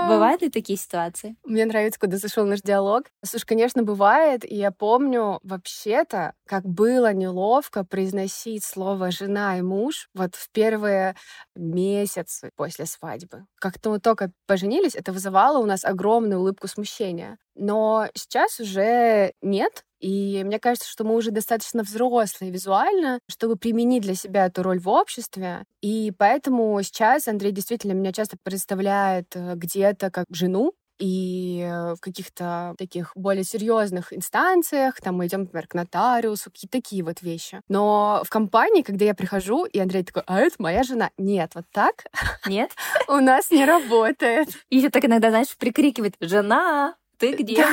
Бывают 0.01 0.43
ли 0.43 0.49
такие 0.49 0.79
ситуации? 0.79 1.37
Мне 1.45 1.65
нравится, 1.67 1.99
куда 1.99 2.19
зашел 2.19 2.47
наш 2.47 2.61
диалог. 2.61 3.07
Слушай, 3.25 3.47
конечно, 3.47 3.83
бывает. 3.83 4.45
И 4.45 4.55
я 4.55 4.71
помню 4.71 5.41
вообще-то, 5.43 6.35
как 6.47 6.65
было 6.65 7.13
неловко 7.13 7.85
произносить 7.85 8.65
слово 8.65 9.11
«жена» 9.11 9.59
и 9.59 9.63
«муж» 9.63 10.09
вот 10.15 10.37
в 10.37 10.51
первые 10.53 11.17
месяцы 11.57 12.51
после 12.55 12.87
свадьбы. 12.87 13.47
Как-то 13.57 13.91
мы 13.91 13.99
только 13.99 14.31
поженились, 14.47 14.95
это 14.95 15.13
вызывало 15.13 15.59
у 15.59 15.67
нас 15.67 15.85
огромную 15.85 16.41
улыбку 16.41 16.69
смущения. 16.69 17.37
Но 17.57 18.09
сейчас 18.15 18.61
уже 18.61 19.33
нет, 19.43 19.85
и 20.01 20.43
мне 20.45 20.59
кажется, 20.59 20.89
что 20.89 21.05
мы 21.05 21.15
уже 21.15 21.31
достаточно 21.31 21.83
взрослые 21.83 22.53
визуально, 22.53 23.21
чтобы 23.29 23.57
применить 23.57 24.03
для 24.03 24.15
себя 24.15 24.47
эту 24.47 24.63
роль 24.63 24.79
в 24.79 24.89
обществе. 24.89 25.65
И 25.83 26.13
поэтому 26.17 26.81
сейчас 26.83 27.29
Андрей 27.29 27.53
действительно 27.53 27.93
меня 27.93 28.13
часто 28.13 28.37
представляет 28.43 29.35
э, 29.35 29.55
где-то 29.55 30.11
как 30.11 30.27
жену, 30.31 30.73
и 30.99 31.65
э, 31.65 31.95
в 31.95 32.01
каких-то 32.01 32.75
таких 32.77 33.13
более 33.15 33.45
серьезных 33.45 34.13
инстанциях, 34.13 35.01
там 35.01 35.17
мы 35.17 35.27
идем, 35.27 35.43
например, 35.43 35.67
к 35.69 35.75
нотариусу, 35.75 36.51
какие-то 36.51 36.79
такие 36.79 37.05
вот 37.05 37.23
вещи. 37.23 37.61
Но 37.69 38.23
в 38.25 38.31
компании, 38.31 38.83
когда 38.83 39.05
я 39.05 39.15
прихожу, 39.15 39.65
и 39.65 39.79
Андрей 39.79 40.03
такой, 40.03 40.23
а 40.27 40.41
это 40.41 40.57
моя 40.59 40.83
жена. 40.83 41.11
Нет, 41.17 41.53
вот 41.55 41.67
так 41.73 42.05
нет, 42.47 42.73
у 43.09 43.17
нас 43.17 43.51
не 43.51 43.65
работает. 43.65 44.49
И 44.71 44.79
еще 44.79 44.91
так 44.91 45.05
иногда, 45.05 45.31
знаешь, 45.31 45.57
прикрикивает, 45.57 46.15
жена, 46.21 46.97
ты 47.19 47.33
где? 47.33 47.65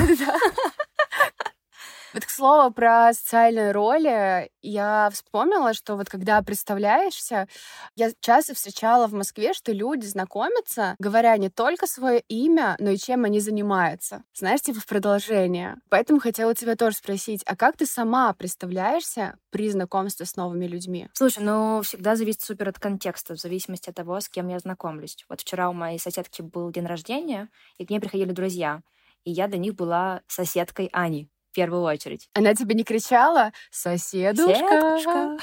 Вот 2.16 2.24
к 2.24 2.30
слову 2.30 2.72
про 2.74 3.12
социальные 3.14 3.74
роли, 3.74 4.50
я 4.62 5.10
вспомнила, 5.12 5.74
что 5.74 5.98
вот 5.98 6.08
когда 6.08 6.42
представляешься, 6.42 7.50
я 7.98 8.10
часто 8.22 8.56
встречала 8.56 9.08
в 9.08 9.14
Москве, 9.14 9.54
что 9.54 9.74
люди 9.74 10.06
знакомятся, 10.06 10.96
говоря 10.98 11.36
не 11.36 11.50
только 11.50 11.88
свое 11.88 12.22
имя, 12.30 12.78
но 12.80 12.92
и 12.92 12.98
чем 12.98 13.26
они 13.26 13.42
занимаются. 13.42 14.24
Знаешь, 14.34 14.62
типа 14.62 14.80
в 14.80 14.86
продолжение. 14.86 15.76
Поэтому 15.90 16.22
хотела 16.22 16.56
тебя 16.56 16.78
тоже 16.78 16.96
спросить, 16.96 17.44
а 17.46 17.58
как 17.58 17.76
ты 17.76 17.86
сама 17.86 18.32
представляешься 18.32 19.38
при 19.50 19.70
знакомстве 19.70 20.26
с 20.26 20.38
новыми 20.38 20.68
людьми? 20.68 21.10
Слушай, 21.12 21.44
ну 21.44 21.82
всегда 21.82 22.16
зависит 22.16 22.44
супер 22.44 22.70
от 22.70 22.80
контекста, 22.80 23.36
в 23.36 23.42
зависимости 23.42 23.90
от 23.90 23.96
того, 23.98 24.22
с 24.22 24.30
кем 24.30 24.48
я 24.48 24.60
знакомлюсь. 24.60 25.18
Вот 25.28 25.42
вчера 25.42 25.70
у 25.70 25.74
моей 25.74 26.00
соседки 26.00 26.42
был 26.42 26.72
день 26.72 26.86
рождения, 26.86 27.50
и 27.78 27.86
к 27.86 27.90
ней 27.90 28.00
приходили 28.00 28.32
друзья. 28.32 28.84
И 29.26 29.32
я 29.32 29.50
для 29.50 29.58
них 29.58 29.76
была 29.76 30.22
соседкой 30.28 30.90
Ани 30.94 31.30
в 31.56 31.62
первую 31.66 31.84
очередь. 31.84 32.28
Она 32.34 32.54
тебе 32.54 32.76
не 32.76 32.84
кричала 32.84 33.54
«Соседушка!» 33.72 35.38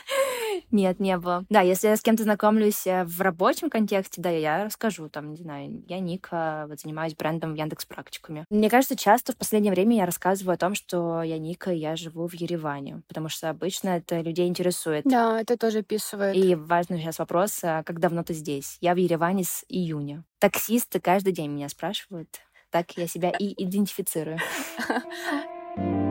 Нет, 0.70 1.00
не 1.00 1.18
было. 1.18 1.44
Да, 1.50 1.62
если 1.62 1.88
я 1.88 1.96
с 1.96 2.00
кем-то 2.00 2.22
знакомлюсь 2.22 2.86
э, 2.86 3.04
в 3.04 3.20
рабочем 3.20 3.68
контексте, 3.68 4.22
да, 4.22 4.30
я 4.30 4.64
расскажу, 4.64 5.08
там, 5.08 5.32
не 5.32 5.36
знаю, 5.38 5.82
я 5.88 5.98
Ника, 5.98 6.66
вот 6.68 6.80
занимаюсь 6.80 7.16
брендом 7.16 7.54
Яндекс 7.54 7.86
практикуме. 7.86 8.44
Мне 8.50 8.70
кажется, 8.70 8.94
часто 8.94 9.32
в 9.32 9.36
последнее 9.36 9.72
время 9.72 9.96
я 9.96 10.06
рассказываю 10.06 10.54
о 10.54 10.58
том, 10.58 10.76
что 10.76 11.22
я 11.22 11.38
Ника, 11.38 11.72
я 11.72 11.96
живу 11.96 12.28
в 12.28 12.34
Ереване, 12.34 13.02
потому 13.08 13.28
что 13.28 13.50
обычно 13.50 13.90
это 13.90 14.20
людей 14.20 14.46
интересует. 14.46 15.04
Да, 15.04 15.40
это 15.40 15.56
тоже 15.56 15.78
описывает. 15.78 16.36
И 16.36 16.54
важный 16.54 17.00
сейчас 17.00 17.18
вопрос, 17.18 17.58
а 17.64 17.82
как 17.82 17.98
давно 17.98 18.22
ты 18.22 18.32
здесь? 18.32 18.78
Я 18.80 18.94
в 18.94 18.98
Ереване 18.98 19.42
с 19.42 19.64
июня. 19.68 20.24
Таксисты 20.38 21.00
каждый 21.00 21.32
день 21.32 21.50
меня 21.50 21.68
спрашивают, 21.68 22.40
так 22.72 22.96
я 22.96 23.06
себя 23.06 23.30
и 23.30 23.54
идентифицирую. 23.62 24.38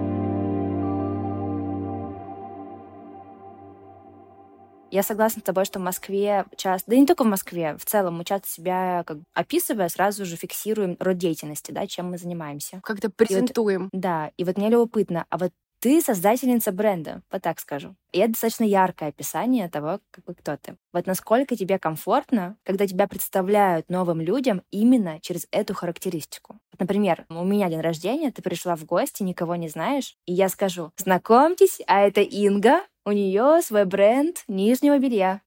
Я 4.91 5.03
согласна 5.03 5.39
с 5.39 5.43
тобой, 5.43 5.63
что 5.63 5.79
в 5.79 5.81
Москве 5.81 6.45
часто, 6.57 6.91
да 6.91 6.97
не 6.97 7.05
только 7.05 7.23
в 7.23 7.27
Москве, 7.27 7.77
в 7.77 7.85
целом 7.85 8.17
мы 8.17 8.25
часто 8.25 8.49
себя, 8.49 9.03
как 9.07 9.19
описывая, 9.33 9.87
сразу 9.87 10.25
же 10.25 10.35
фиксируем 10.35 10.97
род 10.99 11.17
деятельности, 11.17 11.71
да, 11.71 11.87
чем 11.87 12.11
мы 12.11 12.17
занимаемся. 12.17 12.81
Как-то 12.83 13.09
презентуем. 13.09 13.83
И 13.83 13.89
вот, 13.93 14.01
да, 14.01 14.31
и 14.35 14.43
вот 14.43 14.57
мне 14.57 14.69
любопытно, 14.69 15.25
а 15.29 15.37
вот 15.37 15.53
ты 15.81 15.99
создательница 15.99 16.71
бренда, 16.71 17.23
вот 17.31 17.41
так 17.41 17.59
скажу. 17.59 17.95
И 18.11 18.19
это 18.19 18.33
достаточно 18.33 18.65
яркое 18.65 19.09
описание 19.09 19.67
того, 19.67 19.99
какой 20.11 20.35
кто 20.35 20.55
ты. 20.55 20.77
Вот 20.93 21.07
насколько 21.07 21.55
тебе 21.55 21.79
комфортно, 21.79 22.55
когда 22.63 22.85
тебя 22.85 23.07
представляют 23.07 23.89
новым 23.89 24.21
людям 24.21 24.61
именно 24.69 25.19
через 25.21 25.47
эту 25.51 25.73
характеристику. 25.73 26.59
Вот, 26.71 26.79
например, 26.79 27.25
у 27.29 27.43
меня 27.43 27.67
день 27.67 27.81
рождения, 27.81 28.31
ты 28.31 28.43
пришла 28.43 28.75
в 28.75 28.85
гости, 28.85 29.23
никого 29.23 29.55
не 29.55 29.69
знаешь, 29.69 30.15
и 30.27 30.33
я 30.33 30.49
скажу, 30.49 30.91
знакомьтесь, 30.97 31.81
а 31.87 32.01
это 32.01 32.21
Инга, 32.21 32.81
у 33.03 33.11
нее 33.11 33.61
свой 33.63 33.85
бренд 33.85 34.43
нижнего 34.47 34.99
белья. 34.99 35.41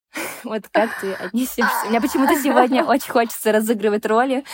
Вот 0.45 0.69
как 0.71 1.01
ты 1.01 1.13
отнесешься? 1.15 1.87
Мне 1.89 2.01
почему-то 2.01 2.41
сегодня 2.41 2.85
очень 2.87 3.11
хочется 3.11 3.53
разыгрывать 3.53 4.07
роли. 4.07 4.45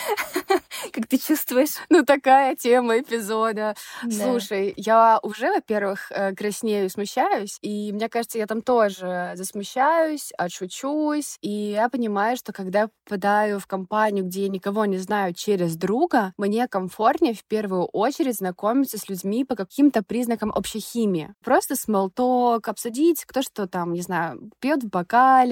Как 0.91 1.07
ты 1.07 1.17
чувствуешь? 1.17 1.75
Ну, 1.89 2.03
такая 2.03 2.55
тема 2.55 2.99
эпизода. 2.99 3.75
Да. 4.03 4.11
Слушай, 4.11 4.73
я 4.77 5.19
уже, 5.21 5.51
во-первых, 5.51 6.11
э, 6.11 6.33
краснею 6.33 6.85
и 6.85 6.89
смущаюсь, 6.89 7.57
и 7.61 7.91
мне 7.91 8.09
кажется, 8.09 8.37
я 8.37 8.47
там 8.47 8.61
тоже 8.61 9.33
засмущаюсь, 9.35 10.31
отшучусь, 10.37 11.37
и 11.41 11.49
я 11.49 11.89
понимаю, 11.89 12.37
что 12.37 12.53
когда 12.53 12.89
попадаю 13.05 13.59
в 13.59 13.67
компанию, 13.67 14.25
где 14.25 14.43
я 14.43 14.49
никого 14.49 14.85
не 14.85 14.97
знаю 14.97 15.33
через 15.33 15.75
друга, 15.75 16.33
мне 16.37 16.67
комфортнее 16.67 17.33
в 17.33 17.43
первую 17.45 17.85
очередь 17.85 18.37
знакомиться 18.37 18.97
с 18.97 19.07
людьми 19.09 19.45
по 19.45 19.55
каким-то 19.55 20.03
признакам 20.03 20.51
общей 20.55 20.79
химии. 20.79 21.33
Просто 21.43 21.75
смолток, 21.75 22.67
обсудить, 22.67 23.25
кто 23.25 23.41
что 23.41 23.67
там, 23.67 23.93
не 23.93 24.01
знаю, 24.01 24.51
пьет 24.59 24.83
в 24.83 24.89
бокале, 24.89 25.50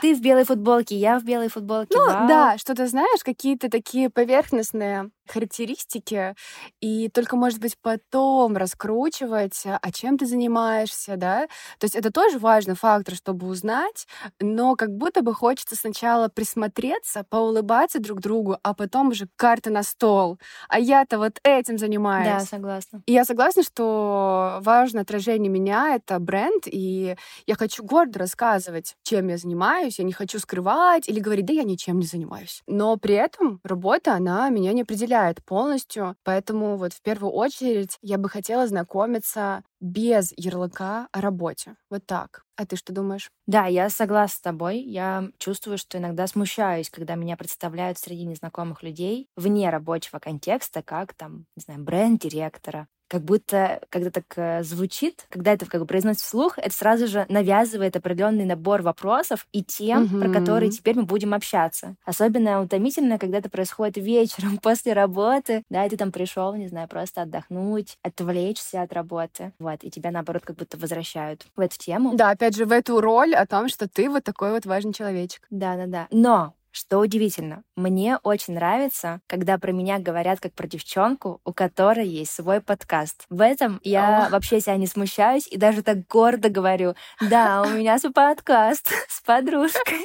ты 0.00 0.14
в 0.14 0.20
белой 0.20 0.44
футболке, 0.44 0.96
я 0.96 1.18
в 1.18 1.24
белой 1.24 1.48
футболке. 1.48 1.96
Ну 1.96 2.06
Вау. 2.06 2.28
да, 2.28 2.58
что-то 2.58 2.86
знаешь, 2.86 3.22
какие-то 3.22 3.70
такие 3.70 4.10
поверхностные 4.10 5.10
характеристики, 5.28 6.34
и 6.80 7.08
только, 7.08 7.36
может 7.36 7.60
быть, 7.60 7.76
потом 7.80 8.56
раскручивать, 8.56 9.62
а 9.64 9.92
чем 9.92 10.18
ты 10.18 10.26
занимаешься, 10.26 11.16
да? 11.16 11.46
То 11.78 11.84
есть 11.84 11.94
это 11.94 12.10
тоже 12.10 12.38
важный 12.38 12.74
фактор, 12.74 13.14
чтобы 13.14 13.46
узнать, 13.46 14.06
но 14.40 14.76
как 14.76 14.90
будто 14.90 15.22
бы 15.22 15.34
хочется 15.34 15.76
сначала 15.76 16.28
присмотреться, 16.28 17.24
поулыбаться 17.28 18.00
друг 18.00 18.20
другу, 18.20 18.58
а 18.62 18.74
потом 18.74 19.08
уже 19.08 19.28
карты 19.36 19.70
на 19.70 19.82
стол. 19.82 20.38
А 20.68 20.78
я-то 20.78 21.18
вот 21.18 21.38
этим 21.42 21.78
занимаюсь. 21.78 22.26
Да, 22.26 22.40
согласна. 22.40 23.02
И 23.06 23.12
я 23.12 23.24
согласна, 23.24 23.62
что 23.62 24.58
важное 24.62 25.02
отражение 25.02 25.50
меня— 25.50 25.94
это 25.96 26.18
бренд, 26.18 26.64
и 26.66 27.16
я 27.46 27.54
хочу 27.54 27.84
гордо 27.84 28.18
рассказывать, 28.20 28.96
чем 29.02 29.28
я 29.28 29.36
занимаюсь, 29.36 29.98
я 29.98 30.04
не 30.04 30.12
хочу 30.12 30.38
скрывать 30.38 31.08
или 31.08 31.20
говорить, 31.20 31.46
да 31.46 31.52
я 31.52 31.64
ничем 31.64 31.98
не 31.98 32.06
занимаюсь. 32.06 32.62
Но 32.66 32.96
при 32.96 33.14
этом 33.14 33.60
работа, 33.64 34.14
она 34.14 34.48
меня 34.50 34.72
не 34.72 34.82
определяет 34.82 35.13
полностью, 35.44 36.16
поэтому 36.24 36.76
вот 36.76 36.92
в 36.92 37.02
первую 37.02 37.32
очередь 37.32 37.98
я 38.02 38.18
бы 38.18 38.28
хотела 38.28 38.66
знакомиться 38.66 39.62
без 39.80 40.32
ярлыка 40.36 41.08
о 41.12 41.20
работе. 41.20 41.76
Вот 41.90 42.06
так. 42.06 42.44
А 42.56 42.66
ты 42.66 42.76
что 42.76 42.92
думаешь? 42.92 43.30
Да, 43.46 43.66
я 43.66 43.90
согласна 43.90 44.36
с 44.36 44.40
тобой. 44.40 44.78
Я 44.78 45.28
чувствую, 45.38 45.76
что 45.78 45.98
иногда 45.98 46.26
смущаюсь, 46.26 46.88
когда 46.90 47.14
меня 47.14 47.36
представляют 47.36 47.98
среди 47.98 48.24
незнакомых 48.24 48.82
людей 48.82 49.28
вне 49.36 49.68
рабочего 49.70 50.18
контекста, 50.18 50.82
как 50.82 51.14
там, 51.14 51.46
не 51.56 51.62
знаю, 51.62 51.80
бренд-директора, 51.82 52.88
как 53.14 53.22
будто, 53.22 53.80
когда 53.90 54.10
так 54.10 54.24
э, 54.34 54.64
звучит, 54.64 55.24
когда 55.28 55.52
это 55.52 55.66
как 55.66 55.80
бы 55.80 55.86
произносится 55.86 56.26
вслух, 56.26 56.58
это 56.58 56.74
сразу 56.74 57.06
же 57.06 57.26
навязывает 57.28 57.94
определенный 57.94 58.44
набор 58.44 58.82
вопросов 58.82 59.46
и 59.52 59.62
тем, 59.62 60.02
mm-hmm. 60.02 60.20
про 60.20 60.32
которые 60.32 60.72
теперь 60.72 60.96
мы 60.96 61.04
будем 61.04 61.32
общаться. 61.32 61.94
Особенно 62.04 62.60
утомительно, 62.60 63.20
когда 63.20 63.38
это 63.38 63.48
происходит 63.48 63.98
вечером 63.98 64.58
после 64.62 64.94
работы, 64.94 65.62
да, 65.70 65.86
и 65.86 65.90
ты 65.90 65.96
там 65.96 66.10
пришел, 66.10 66.56
не 66.56 66.66
знаю, 66.66 66.88
просто 66.88 67.22
отдохнуть, 67.22 67.98
отвлечься 68.02 68.82
от 68.82 68.92
работы, 68.92 69.52
вот, 69.60 69.84
и 69.84 69.90
тебя, 69.92 70.10
наоборот, 70.10 70.42
как 70.44 70.56
будто 70.56 70.76
возвращают 70.76 71.46
в 71.54 71.60
эту 71.60 71.78
тему. 71.78 72.16
Да, 72.16 72.30
опять 72.30 72.56
же, 72.56 72.66
в 72.66 72.72
эту 72.72 73.00
роль 73.00 73.36
о 73.36 73.46
том, 73.46 73.68
что 73.68 73.88
ты 73.88 74.10
вот 74.10 74.24
такой 74.24 74.50
вот 74.50 74.66
важный 74.66 74.92
человечек. 74.92 75.46
Да-да-да. 75.50 76.08
Но 76.10 76.54
что 76.74 76.98
удивительно, 76.98 77.62
мне 77.76 78.18
очень 78.24 78.54
нравится, 78.54 79.20
когда 79.28 79.58
про 79.58 79.70
меня 79.70 80.00
говорят 80.00 80.40
как 80.40 80.54
про 80.54 80.66
девчонку, 80.66 81.40
у 81.44 81.52
которой 81.52 82.06
есть 82.06 82.32
свой 82.32 82.60
подкаст. 82.60 83.26
В 83.30 83.40
этом 83.40 83.80
я 83.84 84.28
вообще 84.30 84.60
себя 84.60 84.76
не 84.76 84.88
смущаюсь 84.88 85.46
и 85.46 85.56
даже 85.56 85.84
так 85.84 86.06
гордо 86.08 86.48
говорю, 86.48 86.96
да, 87.20 87.62
у 87.62 87.70
меня 87.70 87.98
свой 88.00 88.12
подкаст 88.12 88.90
с 89.08 89.20
подружкой. 89.22 90.04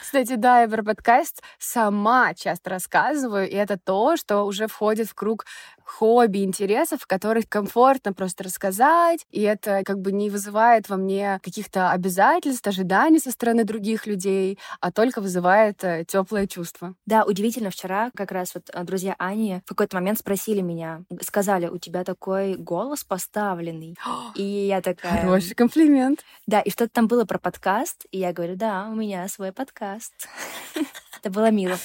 Кстати, 0.00 0.36
да, 0.36 0.62
я 0.62 0.68
про 0.68 0.84
подкаст 0.84 1.42
сама 1.58 2.32
часто 2.34 2.70
рассказываю, 2.70 3.48
и 3.50 3.54
это 3.54 3.76
то, 3.76 4.16
что 4.16 4.44
уже 4.44 4.68
входит 4.68 5.08
в 5.08 5.14
круг 5.14 5.44
хобби, 5.90 6.44
интересов, 6.44 7.04
о 7.04 7.06
которых 7.06 7.48
комфортно 7.48 8.12
просто 8.12 8.44
рассказать, 8.44 9.26
и 9.30 9.40
это 9.42 9.82
как 9.84 10.00
бы 10.00 10.12
не 10.12 10.30
вызывает 10.30 10.88
во 10.88 10.96
мне 10.96 11.40
каких-то 11.42 11.90
обязательств, 11.90 12.66
ожиданий 12.66 13.18
со 13.18 13.30
стороны 13.30 13.64
других 13.64 14.06
людей, 14.06 14.58
а 14.80 14.92
только 14.92 15.20
вызывает 15.20 15.82
э, 15.84 16.04
теплое 16.06 16.46
чувство. 16.46 16.94
Да, 17.06 17.24
удивительно, 17.24 17.70
вчера 17.70 18.10
как 18.14 18.32
раз 18.32 18.54
вот 18.54 18.70
э, 18.72 18.84
друзья 18.84 19.14
Ани 19.18 19.60
в 19.64 19.68
какой-то 19.68 19.96
момент 19.96 20.18
спросили 20.18 20.60
меня, 20.60 21.02
сказали, 21.22 21.66
у 21.66 21.78
тебя 21.78 22.04
такой 22.04 22.54
голос 22.54 23.04
поставленный. 23.04 23.96
и 24.34 24.42
я 24.42 24.80
такая... 24.80 25.22
Хороший 25.22 25.54
комплимент. 25.54 26.24
Да, 26.46 26.60
и 26.60 26.70
что-то 26.70 26.92
там 26.92 27.08
было 27.08 27.24
про 27.24 27.38
подкаст, 27.38 28.04
и 28.10 28.18
я 28.18 28.32
говорю, 28.32 28.56
да, 28.56 28.88
у 28.90 28.94
меня 28.94 29.26
свой 29.28 29.52
подкаст. 29.52 30.28
Это 31.28 31.34
было 31.34 31.50
мило. 31.50 31.76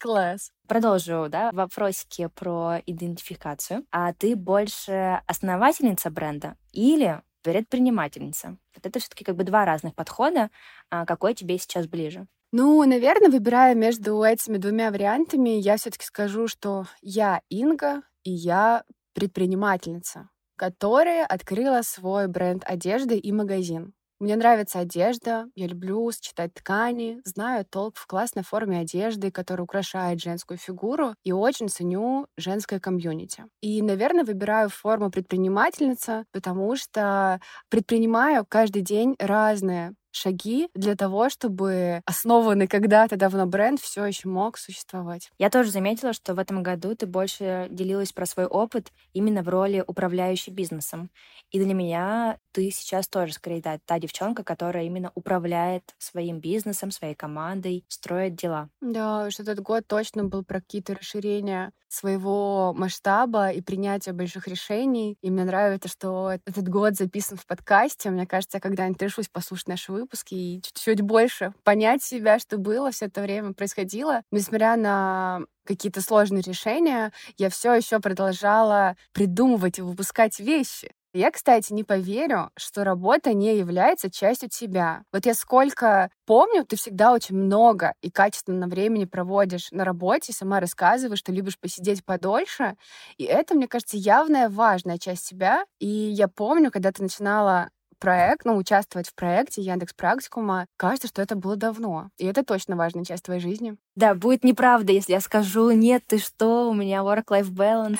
Класс. 0.00 0.52
Продолжу, 0.66 1.26
да, 1.28 1.50
вопросики 1.52 2.30
про 2.34 2.80
идентификацию. 2.86 3.84
А 3.92 4.14
ты 4.14 4.34
больше 4.34 5.20
основательница 5.26 6.08
бренда 6.10 6.56
или 6.72 7.20
предпринимательница? 7.42 8.56
Вот 8.74 8.86
это 8.86 8.98
все-таки 8.98 9.22
как 9.22 9.36
бы 9.36 9.44
два 9.44 9.66
разных 9.66 9.94
подхода. 9.94 10.48
А 10.88 11.04
какой 11.04 11.34
тебе 11.34 11.58
сейчас 11.58 11.86
ближе? 11.86 12.26
Ну, 12.52 12.82
наверное, 12.84 13.28
выбирая 13.28 13.74
между 13.74 14.22
этими 14.22 14.56
двумя 14.56 14.90
вариантами, 14.90 15.50
я 15.50 15.76
все-таки 15.76 16.06
скажу, 16.06 16.48
что 16.48 16.86
я 17.02 17.42
Инга, 17.50 18.00
и 18.24 18.30
я 18.30 18.82
предпринимательница, 19.12 20.30
которая 20.56 21.26
открыла 21.26 21.82
свой 21.82 22.28
бренд 22.28 22.64
одежды 22.64 23.18
и 23.18 23.30
магазин. 23.30 23.92
Мне 24.18 24.36
нравится 24.36 24.78
одежда, 24.78 25.46
я 25.54 25.66
люблю 25.66 26.10
сочетать 26.10 26.54
ткани, 26.54 27.20
знаю 27.24 27.66
толк 27.68 27.96
в 27.98 28.06
классной 28.06 28.42
форме 28.44 28.80
одежды, 28.80 29.30
которая 29.30 29.64
украшает 29.64 30.20
женскую 30.22 30.56
фигуру, 30.56 31.14
и 31.22 31.32
очень 31.32 31.68
ценю 31.68 32.26
женское 32.38 32.80
комьюнити. 32.80 33.44
И, 33.60 33.82
наверное, 33.82 34.24
выбираю 34.24 34.70
форму 34.70 35.10
предпринимательница, 35.10 36.24
потому 36.32 36.76
что 36.76 37.40
предпринимаю 37.68 38.46
каждый 38.48 38.80
день 38.80 39.16
разные 39.18 39.92
шаги 40.16 40.68
для 40.74 40.96
того, 40.96 41.28
чтобы 41.28 42.00
основанный 42.06 42.66
когда-то 42.66 43.16
давно 43.16 43.46
бренд 43.46 43.80
все 43.80 44.04
еще 44.04 44.28
мог 44.28 44.58
существовать. 44.58 45.30
Я 45.38 45.50
тоже 45.50 45.70
заметила, 45.70 46.12
что 46.12 46.34
в 46.34 46.38
этом 46.38 46.62
году 46.62 46.94
ты 46.96 47.06
больше 47.06 47.68
делилась 47.70 48.12
про 48.12 48.26
свой 48.26 48.46
опыт 48.46 48.92
именно 49.12 49.42
в 49.42 49.48
роли 49.48 49.84
управляющей 49.86 50.52
бизнесом. 50.52 51.10
И 51.50 51.62
для 51.62 51.74
меня 51.74 52.38
ты 52.52 52.70
сейчас 52.70 53.08
тоже, 53.08 53.34
скорее, 53.34 53.60
да, 53.60 53.78
та 53.84 53.98
девчонка, 53.98 54.42
которая 54.42 54.84
именно 54.84 55.12
управляет 55.14 55.94
своим 55.98 56.40
бизнесом, 56.40 56.90
своей 56.90 57.14
командой, 57.14 57.84
строит 57.88 58.34
дела. 58.34 58.68
Да, 58.80 59.30
что 59.30 59.42
этот 59.42 59.60
год 59.60 59.86
точно 59.86 60.24
был 60.24 60.44
про 60.44 60.60
какие-то 60.60 60.94
расширения 60.94 61.72
своего 61.88 62.74
масштаба 62.74 63.50
и 63.50 63.60
принятия 63.60 64.12
больших 64.12 64.48
решений. 64.48 65.16
И 65.22 65.30
мне 65.30 65.44
нравится, 65.44 65.88
что 65.88 66.32
этот 66.44 66.68
год 66.68 66.94
записан 66.96 67.38
в 67.38 67.46
подкасте. 67.46 68.10
Мне 68.10 68.26
кажется, 68.26 68.56
я 68.56 68.60
когда-нибудь 68.60 69.00
решусь 69.02 69.28
послушать 69.28 69.68
наши 69.68 69.92
выпуски 69.92 70.05
и 70.32 70.60
чуть-чуть 70.62 71.00
больше 71.02 71.52
понять 71.64 72.02
себя, 72.02 72.38
что 72.38 72.58
было 72.58 72.90
все 72.90 73.06
это 73.06 73.22
время 73.22 73.52
происходило. 73.54 74.22
Несмотря 74.30 74.76
на 74.76 75.40
какие-то 75.66 76.00
сложные 76.00 76.42
решения, 76.42 77.12
я 77.38 77.50
все 77.50 77.74
еще 77.74 77.98
продолжала 78.00 78.96
придумывать 79.12 79.78
и 79.78 79.82
выпускать 79.82 80.38
вещи. 80.38 80.90
Я, 81.14 81.30
кстати, 81.30 81.72
не 81.72 81.82
поверю, 81.82 82.50
что 82.58 82.84
работа 82.84 83.32
не 83.32 83.56
является 83.56 84.10
частью 84.10 84.50
тебя. 84.50 85.02
Вот 85.12 85.24
я 85.24 85.32
сколько 85.32 86.10
помню, 86.26 86.64
ты 86.66 86.76
всегда 86.76 87.12
очень 87.14 87.36
много 87.36 87.94
и 88.02 88.10
качественно 88.10 88.66
времени 88.68 89.06
проводишь 89.06 89.68
на 89.70 89.84
работе, 89.84 90.34
сама 90.34 90.60
рассказываешь, 90.60 91.20
что 91.20 91.32
любишь 91.32 91.58
посидеть 91.58 92.04
подольше. 92.04 92.76
И 93.16 93.24
это, 93.24 93.54
мне 93.54 93.66
кажется, 93.66 93.96
явная 93.96 94.50
важная 94.50 94.98
часть 94.98 95.28
тебя. 95.28 95.64
И 95.78 95.86
я 95.88 96.28
помню, 96.28 96.70
когда 96.70 96.92
ты 96.92 97.02
начинала 97.02 97.70
проект, 97.98 98.44
ну, 98.44 98.56
участвовать 98.56 99.08
в 99.08 99.14
проекте 99.14 99.62
Яндекс 99.62 99.94
Практикума, 99.94 100.66
кажется, 100.76 101.08
что 101.08 101.22
это 101.22 101.36
было 101.36 101.56
давно. 101.56 102.10
И 102.18 102.26
это 102.26 102.44
точно 102.44 102.76
важная 102.76 103.04
часть 103.04 103.24
твоей 103.24 103.40
жизни. 103.40 103.76
Да, 103.96 104.14
будет 104.14 104.44
неправда, 104.44 104.92
если 104.92 105.12
я 105.12 105.20
скажу, 105.20 105.70
нет, 105.70 106.02
ты 106.06 106.18
что, 106.18 106.68
у 106.68 106.74
меня 106.74 106.98
work-life 106.98 107.50
balance, 107.50 107.98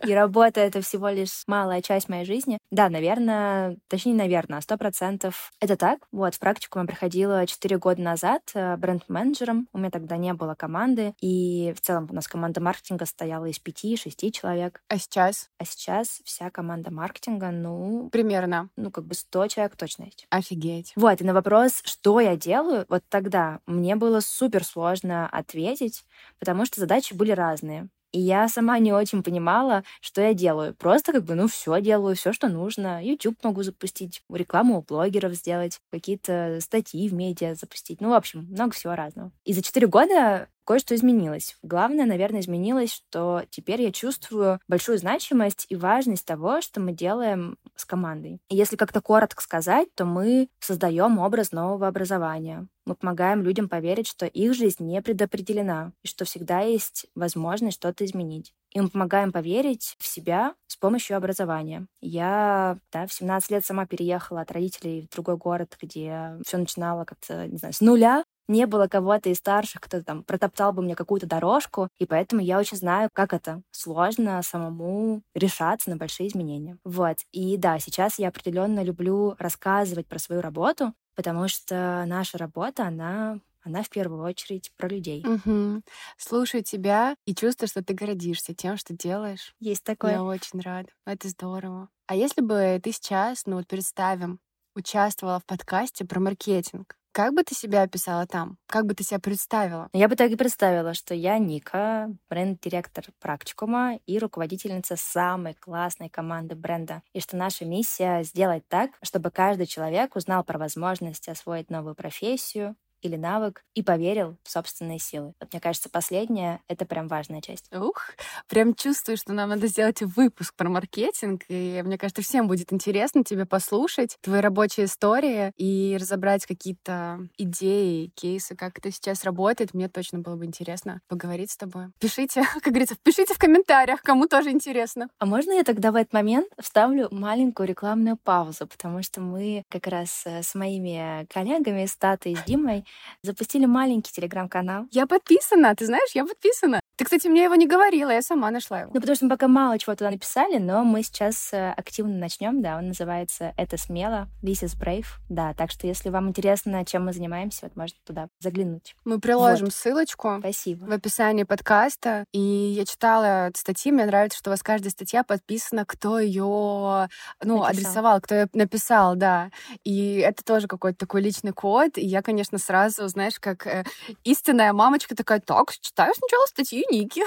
и 0.06 0.12
работа— 0.12 0.60
это 0.62 0.80
всего 0.80 1.08
лишь 1.08 1.44
малая 1.46 1.82
часть 1.82 2.08
моей 2.08 2.24
жизни. 2.24 2.58
Да, 2.72 2.88
наверное, 2.88 3.76
точнее, 3.88 4.14
наверное, 4.14 4.60
сто 4.60 4.76
процентов 4.76 5.52
это 5.60 5.76
так. 5.76 6.00
Вот, 6.10 6.34
в 6.34 6.40
практику 6.40 6.80
я 6.80 6.84
приходила 6.84 7.46
четыре 7.46 7.78
года 7.78 8.02
назад 8.02 8.42
э, 8.54 8.76
бренд-менеджером. 8.76 9.68
У 9.72 9.78
меня 9.78 9.90
тогда 9.90 10.16
не 10.16 10.34
было 10.34 10.54
команды, 10.54 11.14
и 11.20 11.72
в 11.76 11.80
целом 11.80 12.08
у 12.10 12.14
нас 12.14 12.26
команда 12.26 12.60
маркетинга 12.60 13.06
стояла 13.06 13.46
из 13.46 13.60
пяти-шести 13.60 14.32
человек. 14.32 14.82
А 14.88 14.98
сейчас? 14.98 15.48
А 15.58 15.64
сейчас 15.64 16.20
вся 16.24 16.50
команда 16.50 16.90
маркетинга, 16.90 17.52
ну... 17.52 18.08
Примерно? 18.10 18.68
Ну, 18.76 18.90
как 18.90 19.04
бы 19.06 19.14
сто 19.14 19.35
человек 19.48 19.76
точно 19.76 20.04
есть. 20.04 20.26
Офигеть. 20.30 20.92
Вот, 20.96 21.20
и 21.20 21.24
на 21.24 21.34
вопрос, 21.34 21.82
что 21.84 22.20
я 22.20 22.36
делаю, 22.36 22.86
вот 22.88 23.02
тогда 23.08 23.60
мне 23.66 23.96
было 23.96 24.20
супер 24.20 24.64
сложно 24.64 25.28
ответить, 25.28 26.04
потому 26.38 26.64
что 26.64 26.80
задачи 26.80 27.14
были 27.14 27.32
разные. 27.32 27.88
И 28.12 28.20
я 28.20 28.48
сама 28.48 28.78
не 28.78 28.94
очень 28.94 29.22
понимала, 29.22 29.84
что 30.00 30.22
я 30.22 30.32
делаю. 30.32 30.74
Просто 30.74 31.12
как 31.12 31.24
бы, 31.24 31.34
ну, 31.34 31.48
все 31.48 31.80
делаю, 31.82 32.16
все, 32.16 32.32
что 32.32 32.48
нужно. 32.48 33.04
YouTube 33.04 33.36
могу 33.42 33.62
запустить, 33.62 34.22
рекламу 34.32 34.78
у 34.78 34.82
блогеров 34.82 35.34
сделать, 35.34 35.80
какие-то 35.90 36.58
статьи 36.62 37.08
в 37.08 37.12
медиа 37.12 37.54
запустить. 37.54 38.00
Ну, 38.00 38.10
в 38.10 38.14
общем, 38.14 38.46
много 38.50 38.72
всего 38.72 38.94
разного. 38.94 39.32
И 39.44 39.52
за 39.52 39.60
четыре 39.60 39.86
года 39.86 40.48
кое-что 40.66 40.94
изменилось. 40.94 41.56
Главное, 41.62 42.04
наверное, 42.04 42.40
изменилось, 42.40 42.92
что 42.92 43.44
теперь 43.50 43.82
я 43.82 43.92
чувствую 43.92 44.60
большую 44.68 44.98
значимость 44.98 45.66
и 45.68 45.76
важность 45.76 46.26
того, 46.26 46.60
что 46.60 46.80
мы 46.80 46.92
делаем 46.92 47.56
с 47.76 47.84
командой. 47.84 48.40
И 48.50 48.56
если 48.56 48.76
как-то 48.76 49.00
коротко 49.00 49.42
сказать, 49.42 49.88
то 49.94 50.04
мы 50.04 50.48
создаем 50.60 51.18
образ 51.18 51.52
нового 51.52 51.86
образования. 51.86 52.66
Мы 52.84 52.94
помогаем 52.94 53.42
людям 53.42 53.68
поверить, 53.68 54.06
что 54.06 54.26
их 54.26 54.54
жизнь 54.54 54.84
не 54.84 55.02
предопределена, 55.02 55.92
и 56.02 56.08
что 56.08 56.24
всегда 56.24 56.60
есть 56.60 57.06
возможность 57.16 57.76
что-то 57.76 58.04
изменить. 58.04 58.54
И 58.72 58.80
мы 58.80 58.88
помогаем 58.88 59.32
поверить 59.32 59.96
в 59.98 60.06
себя 60.06 60.54
с 60.66 60.76
помощью 60.76 61.16
образования. 61.16 61.86
Я 62.00 62.78
да, 62.92 63.06
в 63.06 63.12
17 63.12 63.50
лет 63.50 63.64
сама 63.64 63.86
переехала 63.86 64.42
от 64.42 64.52
родителей 64.52 65.08
в 65.10 65.14
другой 65.14 65.36
город, 65.36 65.76
где 65.80 66.36
все 66.46 66.58
начинало 66.58 67.04
как-то, 67.04 67.46
не 67.48 67.56
знаю, 67.56 67.74
с 67.74 67.80
нуля, 67.80 68.22
не 68.48 68.66
было 68.66 68.88
кого-то 68.88 69.28
из 69.28 69.38
старших, 69.38 69.80
кто 69.80 70.02
там 70.02 70.22
протоптал 70.22 70.72
бы 70.72 70.82
мне 70.82 70.94
какую-то 70.94 71.26
дорожку, 71.26 71.88
и 71.98 72.06
поэтому 72.06 72.42
я 72.42 72.58
очень 72.58 72.76
знаю, 72.76 73.10
как 73.12 73.32
это 73.32 73.62
сложно 73.70 74.42
самому 74.42 75.22
решаться 75.34 75.90
на 75.90 75.96
большие 75.96 76.28
изменения. 76.28 76.78
Вот. 76.84 77.18
И 77.32 77.56
да, 77.56 77.78
сейчас 77.78 78.18
я 78.18 78.28
определенно 78.28 78.82
люблю 78.82 79.34
рассказывать 79.38 80.06
про 80.06 80.18
свою 80.18 80.40
работу, 80.40 80.92
потому 81.14 81.48
что 81.48 82.04
наша 82.06 82.38
работа, 82.38 82.86
она 82.86 83.40
она 83.66 83.82
в 83.82 83.90
первую 83.90 84.22
очередь 84.22 84.70
про 84.76 84.86
людей. 84.88 85.24
Угу. 85.26 85.82
Слушаю 86.16 86.62
тебя 86.62 87.16
и 87.24 87.34
чувствую, 87.34 87.68
что 87.68 87.82
ты 87.82 87.94
гордишься 87.94 88.54
тем, 88.54 88.76
что 88.76 88.94
делаешь. 88.94 89.54
Есть 89.58 89.82
такое. 89.82 90.12
Я 90.12 90.22
очень 90.22 90.60
рада. 90.60 90.88
Это 91.04 91.28
здорово. 91.28 91.88
А 92.06 92.14
если 92.14 92.42
бы 92.42 92.80
ты 92.80 92.92
сейчас, 92.92 93.44
ну 93.44 93.56
вот 93.56 93.66
представим, 93.66 94.38
участвовала 94.76 95.40
в 95.40 95.46
подкасте 95.46 96.04
про 96.04 96.20
маркетинг, 96.20 96.96
как 97.16 97.32
бы 97.32 97.44
ты 97.44 97.54
себя 97.54 97.80
описала 97.80 98.26
там? 98.26 98.58
Как 98.66 98.84
бы 98.84 98.92
ты 98.92 99.02
себя 99.02 99.18
представила? 99.18 99.88
Я 99.94 100.06
бы 100.06 100.16
так 100.16 100.30
и 100.30 100.36
представила, 100.36 100.92
что 100.92 101.14
я 101.14 101.38
Ника, 101.38 102.10
бренд-директор 102.28 103.06
практикума 103.20 103.98
и 104.04 104.18
руководительница 104.18 104.96
самой 104.96 105.54
классной 105.54 106.10
команды 106.10 106.56
бренда. 106.56 107.02
И 107.14 107.20
что 107.20 107.38
наша 107.38 107.64
миссия— 107.64 108.22
сделать 108.24 108.68
так, 108.68 108.90
чтобы 109.02 109.30
каждый 109.30 109.64
человек 109.64 110.14
узнал 110.14 110.44
про 110.44 110.58
возможность 110.58 111.26
освоить 111.30 111.70
новую 111.70 111.94
профессию, 111.94 112.76
или 113.02 113.16
навык 113.16 113.62
и 113.74 113.82
поверил 113.82 114.36
в 114.42 114.50
собственные 114.50 114.98
силы. 114.98 115.34
Вот 115.40 115.52
мне 115.52 115.60
кажется, 115.60 115.88
последнее— 115.88 116.60
это 116.68 116.84
прям 116.86 117.08
важная 117.08 117.40
часть. 117.40 117.72
Ух, 117.74 118.10
прям 118.48 118.74
чувствую, 118.74 119.16
что 119.16 119.32
нам 119.32 119.50
надо 119.50 119.66
сделать 119.66 120.02
выпуск 120.02 120.54
про 120.56 120.68
маркетинг, 120.68 121.42
и 121.48 121.82
мне 121.84 121.98
кажется, 121.98 122.22
всем 122.22 122.48
будет 122.48 122.72
интересно 122.72 123.24
тебе 123.24 123.46
послушать 123.46 124.16
твои 124.22 124.40
рабочие 124.40 124.86
истории 124.86 125.52
и 125.56 125.96
разобрать 126.00 126.46
какие-то 126.46 127.20
идеи, 127.36 128.10
кейсы, 128.14 128.56
как 128.56 128.78
это 128.78 128.90
сейчас 128.90 129.24
работает. 129.24 129.74
Мне 129.74 129.88
точно 129.88 130.20
было 130.20 130.36
бы 130.36 130.44
интересно 130.44 131.00
поговорить 131.08 131.50
с 131.50 131.56
тобой. 131.56 131.86
Пишите, 132.00 132.44
как 132.62 132.72
говорится, 132.72 132.96
пишите 133.02 133.34
в 133.34 133.38
комментариях, 133.38 134.02
кому 134.02 134.26
тоже 134.26 134.50
интересно. 134.50 135.08
А 135.18 135.26
можно 135.26 135.52
я 135.52 135.64
тогда 135.64 135.92
в 135.92 135.96
этот 135.96 136.12
момент 136.12 136.48
вставлю 136.58 137.08
маленькую 137.10 137.68
рекламную 137.68 138.16
паузу, 138.16 138.66
потому 138.66 139.02
что 139.02 139.20
мы 139.20 139.64
как 139.70 139.86
раз 139.86 140.22
э, 140.24 140.42
с 140.42 140.54
моими 140.54 141.26
коллегами, 141.26 141.86
с 141.86 141.96
Татой 141.96 142.32
и 142.32 142.36
с 142.36 142.42
Димой, 142.44 142.84
запустили 143.22 143.66
маленький 143.66 144.12
телеграм-канал. 144.12 144.86
Я 144.90 145.06
подписана, 145.06 145.74
ты 145.74 145.86
знаешь, 145.86 146.10
я 146.14 146.24
подписана. 146.24 146.80
Ты, 146.96 147.04
кстати, 147.04 147.28
мне 147.28 147.44
его 147.44 147.54
не 147.56 147.66
говорила, 147.66 148.10
я 148.10 148.22
сама 148.22 148.50
нашла 148.50 148.80
его. 148.80 148.90
Ну, 148.94 149.00
потому 149.00 149.14
что 149.16 149.26
мы 149.26 149.30
пока 149.30 149.48
мало 149.48 149.78
чего 149.78 149.94
туда 149.94 150.10
написали, 150.10 150.56
но 150.56 150.82
мы 150.82 151.02
сейчас 151.02 151.52
э, 151.52 151.72
активно 151.76 152.16
начнем, 152.16 152.62
да, 152.62 152.78
он 152.78 152.88
называется 152.88 153.52
«Это 153.58 153.76
смело», 153.76 154.28
«This 154.42 154.64
is 154.64 154.78
brave», 154.78 155.06
да, 155.28 155.52
так 155.52 155.70
что 155.70 155.86
если 155.86 156.08
вам 156.08 156.30
интересно, 156.30 156.86
чем 156.86 157.04
мы 157.04 157.12
занимаемся, 157.12 157.66
вот 157.66 157.76
можете 157.76 158.00
туда 158.06 158.28
заглянуть. 158.40 158.96
Мы 159.04 159.20
приложим 159.20 159.66
вот. 159.66 159.74
ссылочку 159.74 160.36
Спасибо. 160.40 160.86
в 160.86 160.92
описании 160.92 161.42
подкаста, 161.42 162.24
и 162.32 162.40
я 162.40 162.86
читала 162.86 163.50
статьи, 163.54 163.92
мне 163.92 164.06
нравится, 164.06 164.38
что 164.38 164.48
у 164.48 164.52
вас 164.52 164.62
каждая 164.62 164.90
статья 164.90 165.22
подписана, 165.22 165.84
кто 165.84 166.18
ее, 166.18 167.08
ну, 167.42 167.58
написал. 167.58 167.66
адресовал, 167.66 168.20
кто 168.22 168.34
ее 168.36 168.48
написал, 168.54 169.16
да, 169.16 169.50
и 169.84 170.16
это 170.16 170.42
тоже 170.42 170.66
какой-то 170.66 170.96
такой 170.96 171.20
личный 171.20 171.52
код, 171.52 171.98
и 171.98 172.06
я, 172.06 172.22
конечно, 172.22 172.56
сразу, 172.56 172.75
знаешь, 172.88 173.38
как 173.40 173.66
э, 173.66 173.84
истинная 174.24 174.72
мамочка 174.72 175.14
такая, 175.16 175.40
так, 175.40 175.72
читаю 175.78 176.12
сначала 176.14 176.46
статью 176.46 176.84
Ники. 176.90 177.22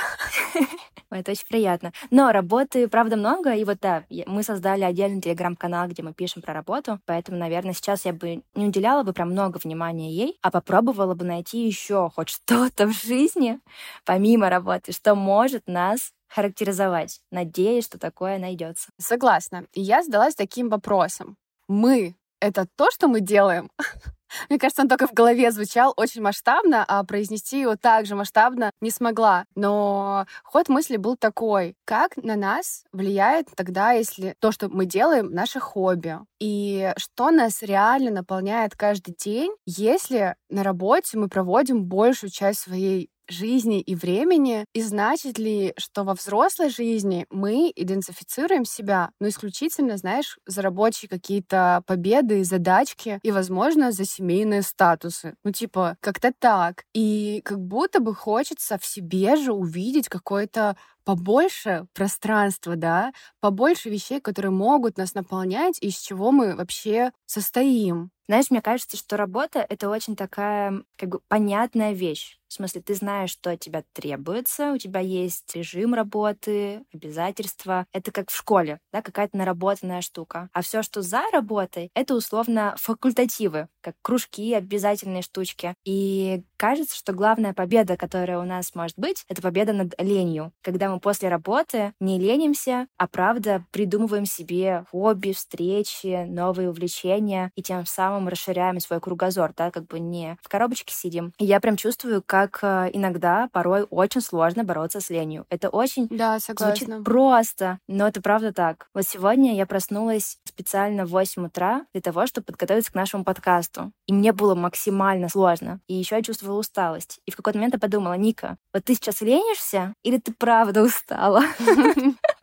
Это 1.12 1.32
очень 1.32 1.48
приятно. 1.48 1.92
Но 2.12 2.32
работы, 2.32 2.88
правда, 2.88 3.18
много. 3.18 3.54
И 3.54 3.64
вот 3.64 3.80
да, 3.82 4.04
мы 4.28 4.44
создали 4.44 4.84
отдельный 4.84 5.22
телеграм-канал, 5.22 5.88
где 5.88 6.04
мы 6.04 6.14
пишем 6.14 6.42
про 6.42 6.54
работу. 6.54 7.00
Поэтому, 7.06 7.38
наверное, 7.38 7.74
сейчас 7.74 8.06
я 8.06 8.14
бы 8.14 8.44
не 8.56 8.68
уделяла 8.68 9.04
бы 9.04 9.14
прям 9.14 9.32
много 9.32 9.60
внимания 9.64 10.12
ей, 10.12 10.38
а 10.42 10.52
попробовала 10.52 11.16
бы 11.16 11.26
найти 11.26 11.66
еще 11.66 12.12
хоть 12.16 12.30
что-то 12.30 12.88
в 12.88 12.92
жизни, 12.92 13.60
помимо 14.06 14.50
работы, 14.50 14.92
что 14.92 15.16
может 15.16 15.68
нас 15.68 16.12
характеризовать. 16.28 17.22
Надеюсь, 17.32 17.86
что 17.86 17.98
такое 17.98 18.38
найдется. 18.38 18.90
Согласна. 18.98 19.66
И 19.74 19.82
я 19.82 20.04
задалась 20.04 20.36
таким 20.36 20.70
вопросом. 20.70 21.38
Мы— 21.68 22.16
это 22.40 22.68
то, 22.76 22.92
что 22.92 23.08
мы 23.08 23.20
делаем? 23.22 23.70
Мне 24.50 24.60
кажется, 24.60 24.82
он 24.82 24.88
только 24.88 25.08
в 25.08 25.14
голове 25.14 25.52
звучал 25.52 25.94
очень 25.98 26.22
масштабно, 26.22 26.84
а 26.88 27.04
произнести 27.04 27.62
его 27.62 27.76
также 27.76 28.16
масштабно 28.16 28.72
не 28.82 28.92
смогла. 28.92 29.46
Но 29.56 30.26
ход 30.44 30.70
мысли 30.70 30.98
был 30.98 31.16
такой, 31.18 31.76
как 31.86 32.18
на 32.18 32.36
нас 32.36 32.84
влияет 32.92 33.48
тогда, 33.56 33.92
если 33.92 34.36
то, 34.40 34.52
что 34.52 34.70
мы 34.70 34.86
делаем, 34.86 35.32
наше 35.32 35.60
хобби, 35.60 36.20
и 36.40 36.94
что 36.98 37.32
нас 37.32 37.62
реально 37.62 38.12
наполняет 38.12 38.76
каждый 38.76 39.16
день, 39.16 39.52
если 39.66 40.36
на 40.50 40.64
работе 40.64 41.18
мы 41.18 41.28
проводим 41.28 41.86
большую 41.86 42.30
часть 42.30 42.62
своей 42.62 43.10
жизни 43.30 43.82
и 43.82 43.96
времени, 43.96 44.66
и 44.74 44.82
значит 44.82 45.38
ли, 45.38 45.74
что 45.78 46.04
во 46.04 46.14
взрослой 46.14 46.70
жизни 46.70 47.26
мы 47.30 47.72
идентифицируем 47.76 48.66
себя, 48.66 49.12
ну, 49.20 49.28
исключительно, 49.30 49.98
знаешь, 49.98 50.38
за 50.46 50.62
рабочие 50.62 51.10
какие-то 51.10 51.84
победы, 51.86 52.44
задачки 52.44 53.20
и, 53.24 53.32
возможно, 53.32 53.92
за 53.92 54.06
семейные 54.06 54.62
статусы. 54.62 55.36
Ну, 55.44 55.52
типа, 55.52 55.98
как-то 56.02 56.34
так. 56.38 56.84
И 56.94 57.42
как 57.46 57.60
будто 57.60 58.00
бы 58.00 58.16
хочется 58.16 58.78
в 58.78 58.86
себе 58.86 59.36
же 59.36 59.54
увидеть 59.54 60.10
какое-то 60.10 60.76
побольше 61.06 61.88
пространства, 61.94 62.76
да, 62.76 63.12
побольше 63.40 63.90
вещей, 63.90 64.20
которые 64.22 64.52
могут 64.52 64.98
нас 64.98 65.14
наполнять, 65.16 65.78
из 65.82 65.98
чего 65.98 66.32
мы 66.32 66.56
вообще 66.56 67.12
состоим. 67.26 68.12
Знаешь, 68.30 68.52
мне 68.52 68.62
кажется, 68.62 68.96
что 68.96 69.18
работа— 69.18 69.66
это 69.70 69.90
очень 69.90 70.16
такая 70.16 70.84
как 70.98 71.10
бы 71.10 71.20
понятная 71.28 71.94
вещь. 71.94 72.38
В 72.48 72.54
смысле, 72.54 72.82
ты 72.82 72.94
знаешь, 72.96 73.32
что 73.32 73.52
от 73.52 73.60
тебя 73.60 73.84
требуется, 73.94 74.72
у 74.74 74.78
тебя 74.78 75.00
есть 75.00 75.56
режим 75.56 75.96
работы, 75.96 76.84
обязательства. 76.94 77.86
Это 77.92 78.12
как 78.12 78.30
в 78.32 78.36
школе, 78.36 78.80
да, 78.94 79.02
какая-то 79.02 79.36
наработанная 79.38 80.02
штука. 80.02 80.50
А 80.54 80.62
все, 80.62 80.84
что 80.84 81.02
за 81.02 81.22
работой, 81.32 81.90
это 81.96 82.16
условно 82.16 82.76
факультативы, 82.78 83.68
как 83.82 83.96
кружки, 84.04 84.54
обязательные 84.54 85.22
штучки. 85.24 85.76
И 85.86 86.44
кажется, 86.58 86.96
что 86.98 87.14
главная 87.14 87.54
победа, 87.54 87.98
которая 87.98 88.40
у 88.40 88.46
нас 88.46 88.76
может 88.76 88.98
быть, 88.98 89.26
это 89.28 89.42
победа 89.42 89.74
над 89.74 89.94
ленью. 90.00 90.52
Когда 90.62 90.90
мы 90.90 91.00
после 91.00 91.30
работы 91.30 91.94
не 92.00 92.20
ленимся, 92.20 92.88
а 92.98 93.08
правда 93.08 93.66
придумываем 93.72 94.26
себе 94.26 94.86
хобби, 94.92 95.34
встречи, 95.34 96.26
новые 96.26 96.70
увлечения, 96.70 97.52
и 97.56 97.62
тем 97.64 97.86
самым 97.86 98.19
расширяем 98.28 98.80
свой 98.80 99.00
кругозор, 99.00 99.54
да, 99.56 99.72
как 99.72 99.86
бы 99.88 100.00
не 100.00 100.38
в 100.42 100.50
коробочке 100.50 100.94
сидим. 100.94 101.34
И 101.38 101.46
я 101.46 101.60
прям 101.60 101.78
чувствую, 101.78 102.24
как 102.26 102.50
как 102.50 102.60
э, 102.62 102.90
иногда 102.94 103.50
порой 103.52 103.84
очень 103.90 104.22
сложно 104.22 104.64
бороться 104.64 105.02
с 105.02 105.10
ленью. 105.10 105.46
Это 105.50 105.70
очень 105.70 106.08
да, 106.10 106.40
согласна. 106.40 106.76
звучит 106.76 107.04
просто, 107.04 107.80
но 107.88 108.08
это 108.08 108.22
правда 108.22 108.54
так. 108.54 108.88
Вот 108.94 109.06
сегодня 109.06 109.56
я 109.56 109.66
проснулась 109.66 110.38
специально 110.46 111.06
в 111.06 111.10
8 111.10 111.46
утра 111.46 111.86
для 111.94 112.02
того, 112.02 112.26
чтобы 112.26 112.46
подготовиться 112.46 112.92
к 112.92 112.96
нашему 112.96 113.24
подкасту. 113.24 113.92
И 114.08 114.14
мне 114.14 114.32
было 114.32 114.56
максимально 114.56 115.30
сложно. 115.30 115.80
И 115.88 115.96
еще 115.96 116.16
я 116.16 116.22
чувствовала 116.22 116.60
усталость. 116.60 117.20
И 117.26 117.32
в 117.32 117.36
какой-то 117.36 117.60
момент 117.60 117.74
я 117.74 117.80
подумала, 117.80 118.14
Ника, 118.14 118.58
вот 118.74 118.84
ты 118.86 118.96
сейчас 118.96 119.22
ленишься 119.22 119.94
или 120.04 120.18
ты 120.18 120.34
правда 120.34 120.84
устала? 120.84 121.44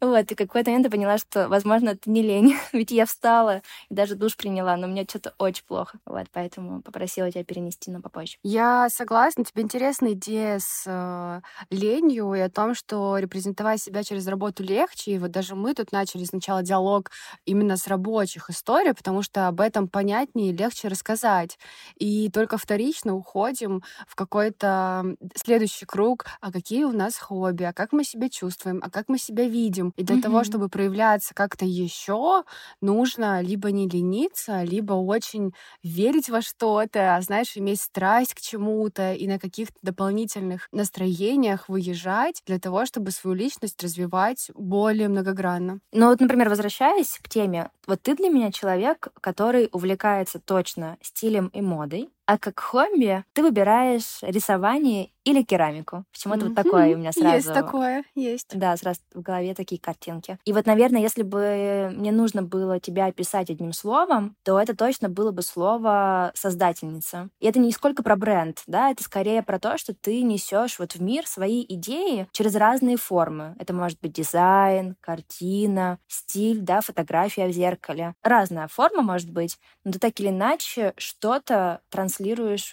Вот, 0.00 0.32
и 0.32 0.34
какой-то 0.34 0.70
момент 0.70 0.86
я 0.86 0.90
поняла, 0.90 1.18
что, 1.18 1.48
возможно, 1.48 1.90
это 1.90 2.10
не 2.10 2.22
лень. 2.22 2.56
Ведь 2.72 2.90
я 2.90 3.04
встала 3.04 3.60
и 3.90 3.94
даже 3.94 4.14
душ 4.14 4.34
приняла, 4.36 4.76
но 4.76 4.86
мне 4.86 5.04
что-то 5.04 5.34
очень 5.36 5.64
плохо. 5.64 5.98
Вот, 6.06 6.26
поэтому 6.32 6.80
попросила 6.80 7.30
тебя 7.30 7.44
перенести 7.44 7.90
на 7.90 8.00
попозже. 8.00 8.38
Я 8.42 8.88
согласна. 8.88 9.44
Тебе 9.44 9.62
интересна 9.62 10.12
идея 10.12 10.58
с 10.58 10.84
э, 10.86 11.40
ленью 11.70 12.32
и 12.32 12.40
о 12.40 12.48
том, 12.48 12.74
что 12.74 13.18
репрезентовать 13.18 13.82
себя 13.82 14.02
через 14.02 14.26
работу 14.26 14.62
легче. 14.62 15.12
И 15.12 15.18
вот 15.18 15.32
даже 15.32 15.54
мы 15.54 15.74
тут 15.74 15.92
начали 15.92 16.24
сначала 16.24 16.62
диалог 16.62 17.10
именно 17.44 17.76
с 17.76 17.86
рабочих 17.86 18.48
историй, 18.48 18.94
потому 18.94 19.20
что 19.22 19.48
об 19.48 19.60
этом 19.60 19.86
понятнее 19.86 20.50
и 20.50 20.56
легче 20.56 20.88
рассказать. 20.88 21.58
И 21.96 22.30
только 22.30 22.56
вторично 22.56 23.14
уходим 23.14 23.82
в 24.06 24.14
какой-то 24.14 25.04
следующий 25.34 25.84
круг, 25.84 26.24
а 26.40 26.50
какие 26.50 26.84
у 26.84 26.92
нас 26.92 27.18
хобби, 27.18 27.64
а 27.64 27.74
как 27.74 27.92
мы 27.92 28.02
себя 28.04 28.30
чувствуем, 28.30 28.80
а 28.82 28.88
как 28.88 29.08
мы 29.08 29.18
себя 29.18 29.44
видим, 29.46 29.89
и 29.96 30.02
для 30.02 30.16
mm-hmm. 30.16 30.22
того, 30.22 30.44
чтобы 30.44 30.68
проявляться 30.68 31.34
как-то 31.34 31.64
еще, 31.64 32.44
нужно 32.80 33.40
либо 33.40 33.70
не 33.70 33.88
лениться, 33.88 34.62
либо 34.62 34.94
очень 34.94 35.52
верить 35.82 36.28
во 36.28 36.42
что-то, 36.42 37.16
а 37.16 37.22
знаешь, 37.22 37.56
иметь 37.56 37.80
страсть 37.80 38.34
к 38.34 38.40
чему-то 38.40 39.12
и 39.14 39.26
на 39.26 39.38
каких-то 39.38 39.78
дополнительных 39.82 40.68
настроениях 40.72 41.68
выезжать 41.68 42.42
для 42.46 42.58
того, 42.58 42.86
чтобы 42.86 43.10
свою 43.10 43.36
личность 43.36 43.82
развивать 43.82 44.50
более 44.54 45.08
многогранно. 45.08 45.80
Ну 45.92 46.08
вот, 46.08 46.20
например, 46.20 46.48
возвращаясь 46.48 47.18
к 47.22 47.28
теме, 47.28 47.70
Вот 47.86 48.02
ты 48.02 48.14
для 48.14 48.28
меня 48.28 48.52
человек, 48.52 49.08
который 49.20 49.68
увлекается 49.72 50.38
точно 50.38 50.96
стилем 51.02 51.48
и 51.48 51.60
модой, 51.60 52.10
а 52.30 52.38
как 52.38 52.60
хобби 52.60 53.24
ты 53.32 53.42
выбираешь 53.42 54.18
рисование 54.22 55.10
или 55.24 55.42
керамику. 55.42 56.04
Почему-то 56.12 56.46
mm-hmm. 56.46 56.48
вот 56.48 56.54
такое 56.54 56.94
у 56.94 56.98
меня 56.98 57.12
сразу... 57.12 57.34
Есть 57.34 57.52
такое, 57.52 58.04
есть. 58.14 58.56
Да, 58.56 58.76
сразу 58.76 59.00
в 59.12 59.20
голове 59.20 59.54
такие 59.54 59.80
картинки. 59.80 60.38
И 60.44 60.52
вот, 60.52 60.64
наверное, 60.64 61.00
если 61.00 61.22
бы 61.22 61.92
мне 61.94 62.12
нужно 62.12 62.42
было 62.42 62.80
тебя 62.80 63.06
описать 63.06 63.50
одним 63.50 63.72
словом, 63.72 64.36
то 64.44 64.60
это 64.60 64.76
точно 64.76 65.08
было 65.08 65.32
бы 65.32 65.42
слово 65.42 66.30
«создательница». 66.34 67.28
И 67.40 67.46
это 67.46 67.58
не 67.58 67.72
сколько 67.72 68.02
про 68.02 68.16
бренд, 68.16 68.62
да, 68.66 68.90
это 68.90 69.02
скорее 69.02 69.42
про 69.42 69.58
то, 69.58 69.76
что 69.76 69.92
ты 69.92 70.22
несешь 70.22 70.78
вот 70.78 70.92
в 70.92 71.02
мир 71.02 71.26
свои 71.26 71.64
идеи 71.68 72.28
через 72.32 72.54
разные 72.54 72.96
формы. 72.96 73.56
Это 73.58 73.74
может 73.74 74.00
быть 74.00 74.12
дизайн, 74.12 74.96
картина, 75.00 75.98
стиль, 76.06 76.60
да, 76.60 76.80
фотография 76.80 77.48
в 77.48 77.52
зеркале. 77.52 78.14
Разная 78.22 78.68
форма 78.68 79.02
может 79.02 79.30
быть, 79.30 79.58
но 79.84 79.92
ты 79.92 79.98
так 79.98 80.18
или 80.20 80.28
иначе 80.28 80.94
что-то 80.96 81.80
транслируешь 81.90 82.19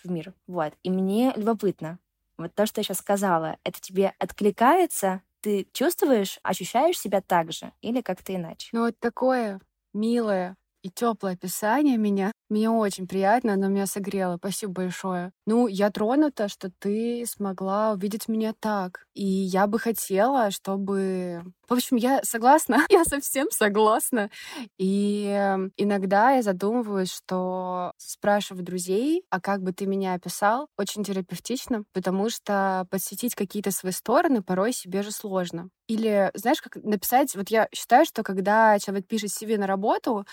в 0.04 0.12
мир. 0.12 0.34
Вот. 0.48 0.74
И 0.84 0.90
мне 0.90 1.34
любопытно, 1.36 2.00
вот 2.38 2.54
то, 2.56 2.66
что 2.66 2.80
я 2.82 2.84
сейчас 2.84 2.98
сказала, 3.00 3.58
это 3.64 3.80
тебе 3.82 4.14
откликается? 4.20 5.22
Ты 5.42 5.68
чувствуешь, 5.74 6.40
ощущаешь 6.44 7.00
себя 7.00 7.22
так 7.22 7.52
же 7.52 7.72
или 7.82 8.02
как-то 8.02 8.36
иначе? 8.36 8.74
Ну, 8.74 8.86
вот 8.86 9.00
такое 9.00 9.60
милое 9.94 10.56
и 10.84 10.90
теплое 10.90 11.34
описание 11.34 11.98
меня. 11.98 12.32
Мне 12.50 12.70
очень 12.70 13.08
приятно, 13.08 13.54
оно 13.54 13.68
меня 13.68 13.86
согрело. 13.88 14.38
Спасибо 14.38 14.72
большое. 14.72 15.34
Ну, 15.46 15.68
я 15.68 15.92
тронута, 15.92 16.48
что 16.48 16.72
ты 16.80 17.26
смогла 17.28 17.92
увидеть 17.92 18.30
меня 18.30 18.54
так. 18.58 19.06
И 19.14 19.26
я 19.26 19.68
бы 19.68 19.80
хотела, 19.80 20.50
чтобы... 20.52 21.44
В 21.68 21.74
общем, 21.74 21.98
я 21.98 22.22
согласна. 22.24 22.86
я 22.90 23.04
совсем 23.04 23.52
согласна. 23.52 24.30
И 24.78 25.26
эм, 25.28 25.74
иногда 25.76 26.32
я 26.32 26.42
задумываюсь, 26.42 27.12
что 27.12 27.92
спрашиваю 27.98 28.64
друзей, 28.64 29.26
а 29.30 29.42
как 29.42 29.62
бы 29.62 29.74
ты 29.74 29.86
меня 29.86 30.14
описал, 30.14 30.68
очень 30.78 31.04
терапевтично, 31.04 31.84
потому 31.92 32.30
что 32.30 32.88
подсветить 32.90 33.36
какие-то 33.36 33.72
свои 33.72 33.92
стороны 33.92 34.42
порой 34.42 34.72
себе 34.72 35.04
же 35.04 35.12
сложно. 35.12 35.70
Или, 35.88 36.32
знаешь, 36.34 36.62
как 36.62 36.82
написать... 36.82 37.36
Вот 37.36 37.50
я 37.50 37.68
считаю, 37.74 38.06
что 38.06 38.24
когда 38.24 38.80
человек 38.80 39.06
пишет 39.08 39.32
себе 39.32 39.58
на 39.58 39.68
работу, 39.68 40.26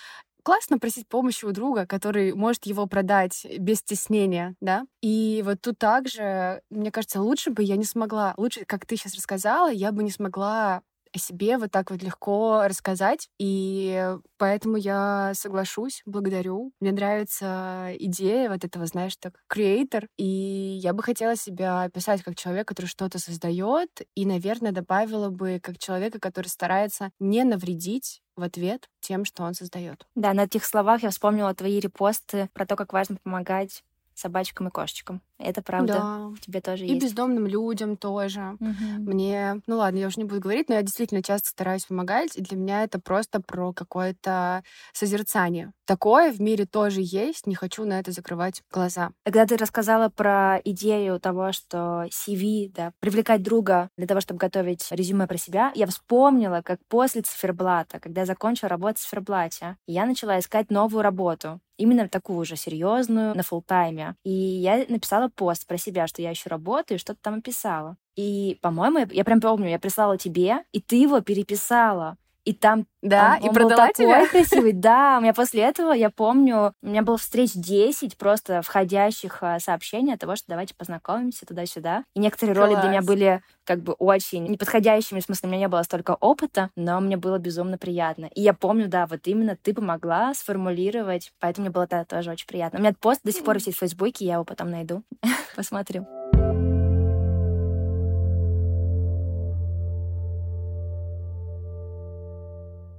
классно 0.45 0.79
просить 0.79 1.09
помощи 1.09 1.45
у 1.45 1.51
друга, 1.53 1.87
который 2.05 2.35
может 2.35 2.67
его 2.67 2.87
продать 2.87 3.47
без 3.59 3.79
стеснения, 3.79 4.55
да. 4.61 4.85
И 5.03 5.43
вот 5.45 5.61
тут 5.63 5.79
также, 5.79 6.61
мне 6.71 6.91
кажется, 6.91 7.21
лучше 7.21 7.51
бы 7.51 7.63
я 7.63 7.77
не 7.77 7.85
смогла, 7.85 8.35
лучше, 8.37 8.65
как 8.67 8.87
ты 8.87 8.97
сейчас 8.97 9.15
рассказала, 9.15 9.71
я 9.73 9.91
бы 9.93 10.03
не 10.03 10.11
смогла 10.11 10.83
о 11.15 11.19
себе 11.19 11.59
вот 11.59 11.71
так 11.71 11.91
вот 11.91 12.03
легко 12.03 12.65
рассказать. 12.67 13.29
И 13.39 14.15
поэтому 14.39 14.77
я 14.77 15.33
соглашусь, 15.35 16.03
благодарю. 16.07 16.73
Мне 16.81 16.93
нравится 16.93 17.93
идея 17.99 18.51
вот 18.51 18.65
этого, 18.65 18.87
знаешь, 18.87 19.17
так, 19.17 19.35
креатор. 19.47 20.09
И 20.19 20.25
я 20.25 20.93
бы 20.93 21.03
хотела 21.03 21.37
себя 21.37 21.83
описать 21.85 22.23
как 22.23 22.37
человек, 22.37 22.67
который 22.69 22.87
что-то 22.87 23.19
создает, 23.19 23.89
и, 24.15 24.27
наверное, 24.27 24.73
добавила 24.73 25.31
бы 25.31 25.61
как 25.63 25.79
человека, 25.79 26.19
который 26.19 26.49
старается 26.49 27.11
не 27.21 27.45
навредить 27.45 28.21
в 28.37 28.43
ответ 28.43 28.89
тем, 29.01 29.25
что 29.25 29.45
он 29.45 29.55
создает. 29.55 30.07
Да, 30.17 30.33
на 30.33 30.45
этих 30.45 30.65
словах 30.65 31.03
я 31.03 31.11
вспомнила 31.11 31.55
твои 31.55 31.79
репосты 31.79 32.49
про 32.53 32.67
то, 32.67 32.77
как 32.77 32.93
важно 32.93 33.17
помогать 33.23 33.85
собачкам 34.15 34.69
и 34.69 34.71
кошечкам. 34.71 35.23
Это 35.39 35.63
правда. 35.63 35.95
Да. 35.95 36.19
В 36.29 36.41
тебе 36.41 36.61
тоже 36.61 36.85
и 36.85 36.89
есть. 36.89 37.03
И 37.03 37.07
бездомным 37.07 37.47
людям 37.47 37.97
тоже. 37.97 38.57
Угу. 38.61 39.11
Мне, 39.11 39.61
ну 39.67 39.77
ладно, 39.77 39.99
я 39.99 40.07
уже 40.07 40.21
не 40.21 40.25
буду 40.25 40.41
говорить, 40.41 40.69
но 40.69 40.77
я 40.77 40.83
действительно 40.83 41.23
часто 41.23 41.49
стараюсь 41.49 41.87
помогать, 41.87 42.37
и 42.37 42.43
для 42.43 42.57
меня 42.57 42.85
это 42.85 43.01
просто 43.01 43.41
про 43.41 43.73
какое-то 43.73 44.63
созерцание. 44.93 45.73
Такое 45.87 46.33
в 46.33 46.41
мире 46.41 46.67
тоже 46.67 47.01
есть, 47.03 47.47
не 47.47 47.55
хочу 47.55 47.85
на 47.85 47.99
это 47.99 48.13
закрывать 48.13 48.63
глаза. 48.71 49.11
Когда 49.25 49.45
ты 49.45 49.57
рассказала 49.57 50.09
про 50.09 50.61
идею 50.65 51.19
того, 51.21 51.53
что 51.53 52.07
CV, 52.11 52.71
да, 52.73 52.93
привлекать 53.01 53.43
друга 53.43 53.91
для 53.97 54.07
того, 54.07 54.21
чтобы 54.21 54.39
готовить 54.39 54.87
резюме 54.91 55.27
про 55.27 55.37
себя, 55.37 55.73
я 55.75 55.87
вспомнила, 55.87 56.63
как 56.65 56.79
после 56.89 57.23
циферблата, 57.23 57.99
когда 58.01 58.23
я 58.23 58.27
закончила 58.27 58.69
работать 58.69 58.99
в 58.99 59.03
циферблате, 59.03 59.77
я 59.87 60.07
начала 60.07 60.39
искать 60.39 60.71
новую 60.71 61.03
работу 61.03 61.61
именно 61.77 62.09
такую 62.09 62.45
же 62.45 62.57
серьезную, 62.57 63.35
на 63.35 63.43
фултайме. 63.43 64.15
И 64.25 64.31
я 64.31 64.85
написала 64.89 65.24
пост 65.31 65.67
про 65.67 65.77
себя, 65.79 66.07
что 66.07 66.23
я 66.23 66.31
еще 66.31 66.49
работаю, 66.51 66.99
что-то 66.99 67.21
там 67.23 67.35
описала. 67.37 67.97
И, 68.17 68.59
по-моему, 68.63 69.07
я 69.11 69.25
прям 69.25 69.41
помню, 69.41 69.71
я 69.71 69.79
прислала 69.79 70.17
тебе, 70.19 70.65
и 70.73 70.81
ты 70.81 70.97
его 70.97 71.21
переписала. 71.21 72.17
И 72.45 72.53
там 72.53 72.87
да, 73.01 73.37
он, 73.39 73.47
и 73.47 73.49
он 73.49 73.55
продала 73.55 73.87
был 73.87 73.93
такой 73.93 73.95
тебя? 73.95 74.27
красивый. 74.31 74.73
Да, 74.73 75.17
у 75.19 75.23
меня 75.23 75.33
после 75.35 75.63
этого, 75.63 75.93
я 75.93 76.11
помню, 76.11 76.75
у 76.83 76.87
меня 76.87 77.03
было 77.03 77.17
встреч 77.17 77.53
10 77.53 78.17
просто 78.17 78.63
входящих 78.63 79.39
а, 79.43 79.59
сообщений 79.59 80.15
от 80.15 80.21
того, 80.21 80.37
что 80.37 80.47
давайте 80.49 80.75
познакомимся 80.75 81.47
туда-сюда. 81.47 82.05
И 82.15 82.21
некоторые 82.21 82.55
Класс. 82.55 82.71
роли 82.71 82.81
для 82.81 82.91
меня 82.91 83.03
были 83.03 83.43
как 83.65 83.83
бы 83.83 83.95
очень 83.95 84.45
неподходящими, 84.45 85.21
в 85.21 85.25
смысле, 85.25 85.49
у 85.49 85.53
меня 85.53 85.61
не 85.61 85.69
было 85.69 85.83
столько 85.83 86.17
опыта, 86.21 86.71
но 86.77 87.01
мне 87.01 87.17
было 87.17 87.39
безумно 87.39 87.79
приятно. 87.79 88.27
И 88.35 88.43
я 88.43 88.53
помню, 88.53 88.89
да, 88.89 89.07
вот 89.07 89.27
именно 89.27 89.57
ты 89.57 89.75
помогла 89.75 90.35
сформулировать, 90.35 91.33
поэтому 91.41 91.67
мне 91.67 91.73
было 91.73 91.85
это 91.85 92.05
тоже 92.05 92.31
очень 92.31 92.47
приятно. 92.47 92.79
У 92.79 92.83
меня 92.83 92.95
пост 92.99 93.21
до 93.25 93.33
сих 93.33 93.45
пор 93.45 93.57
висит 93.57 93.75
в 93.75 93.79
Фейсбуке, 93.79 94.25
я 94.27 94.35
его 94.35 94.45
потом 94.45 94.71
найду, 94.71 95.03
посмотрю. 95.57 96.07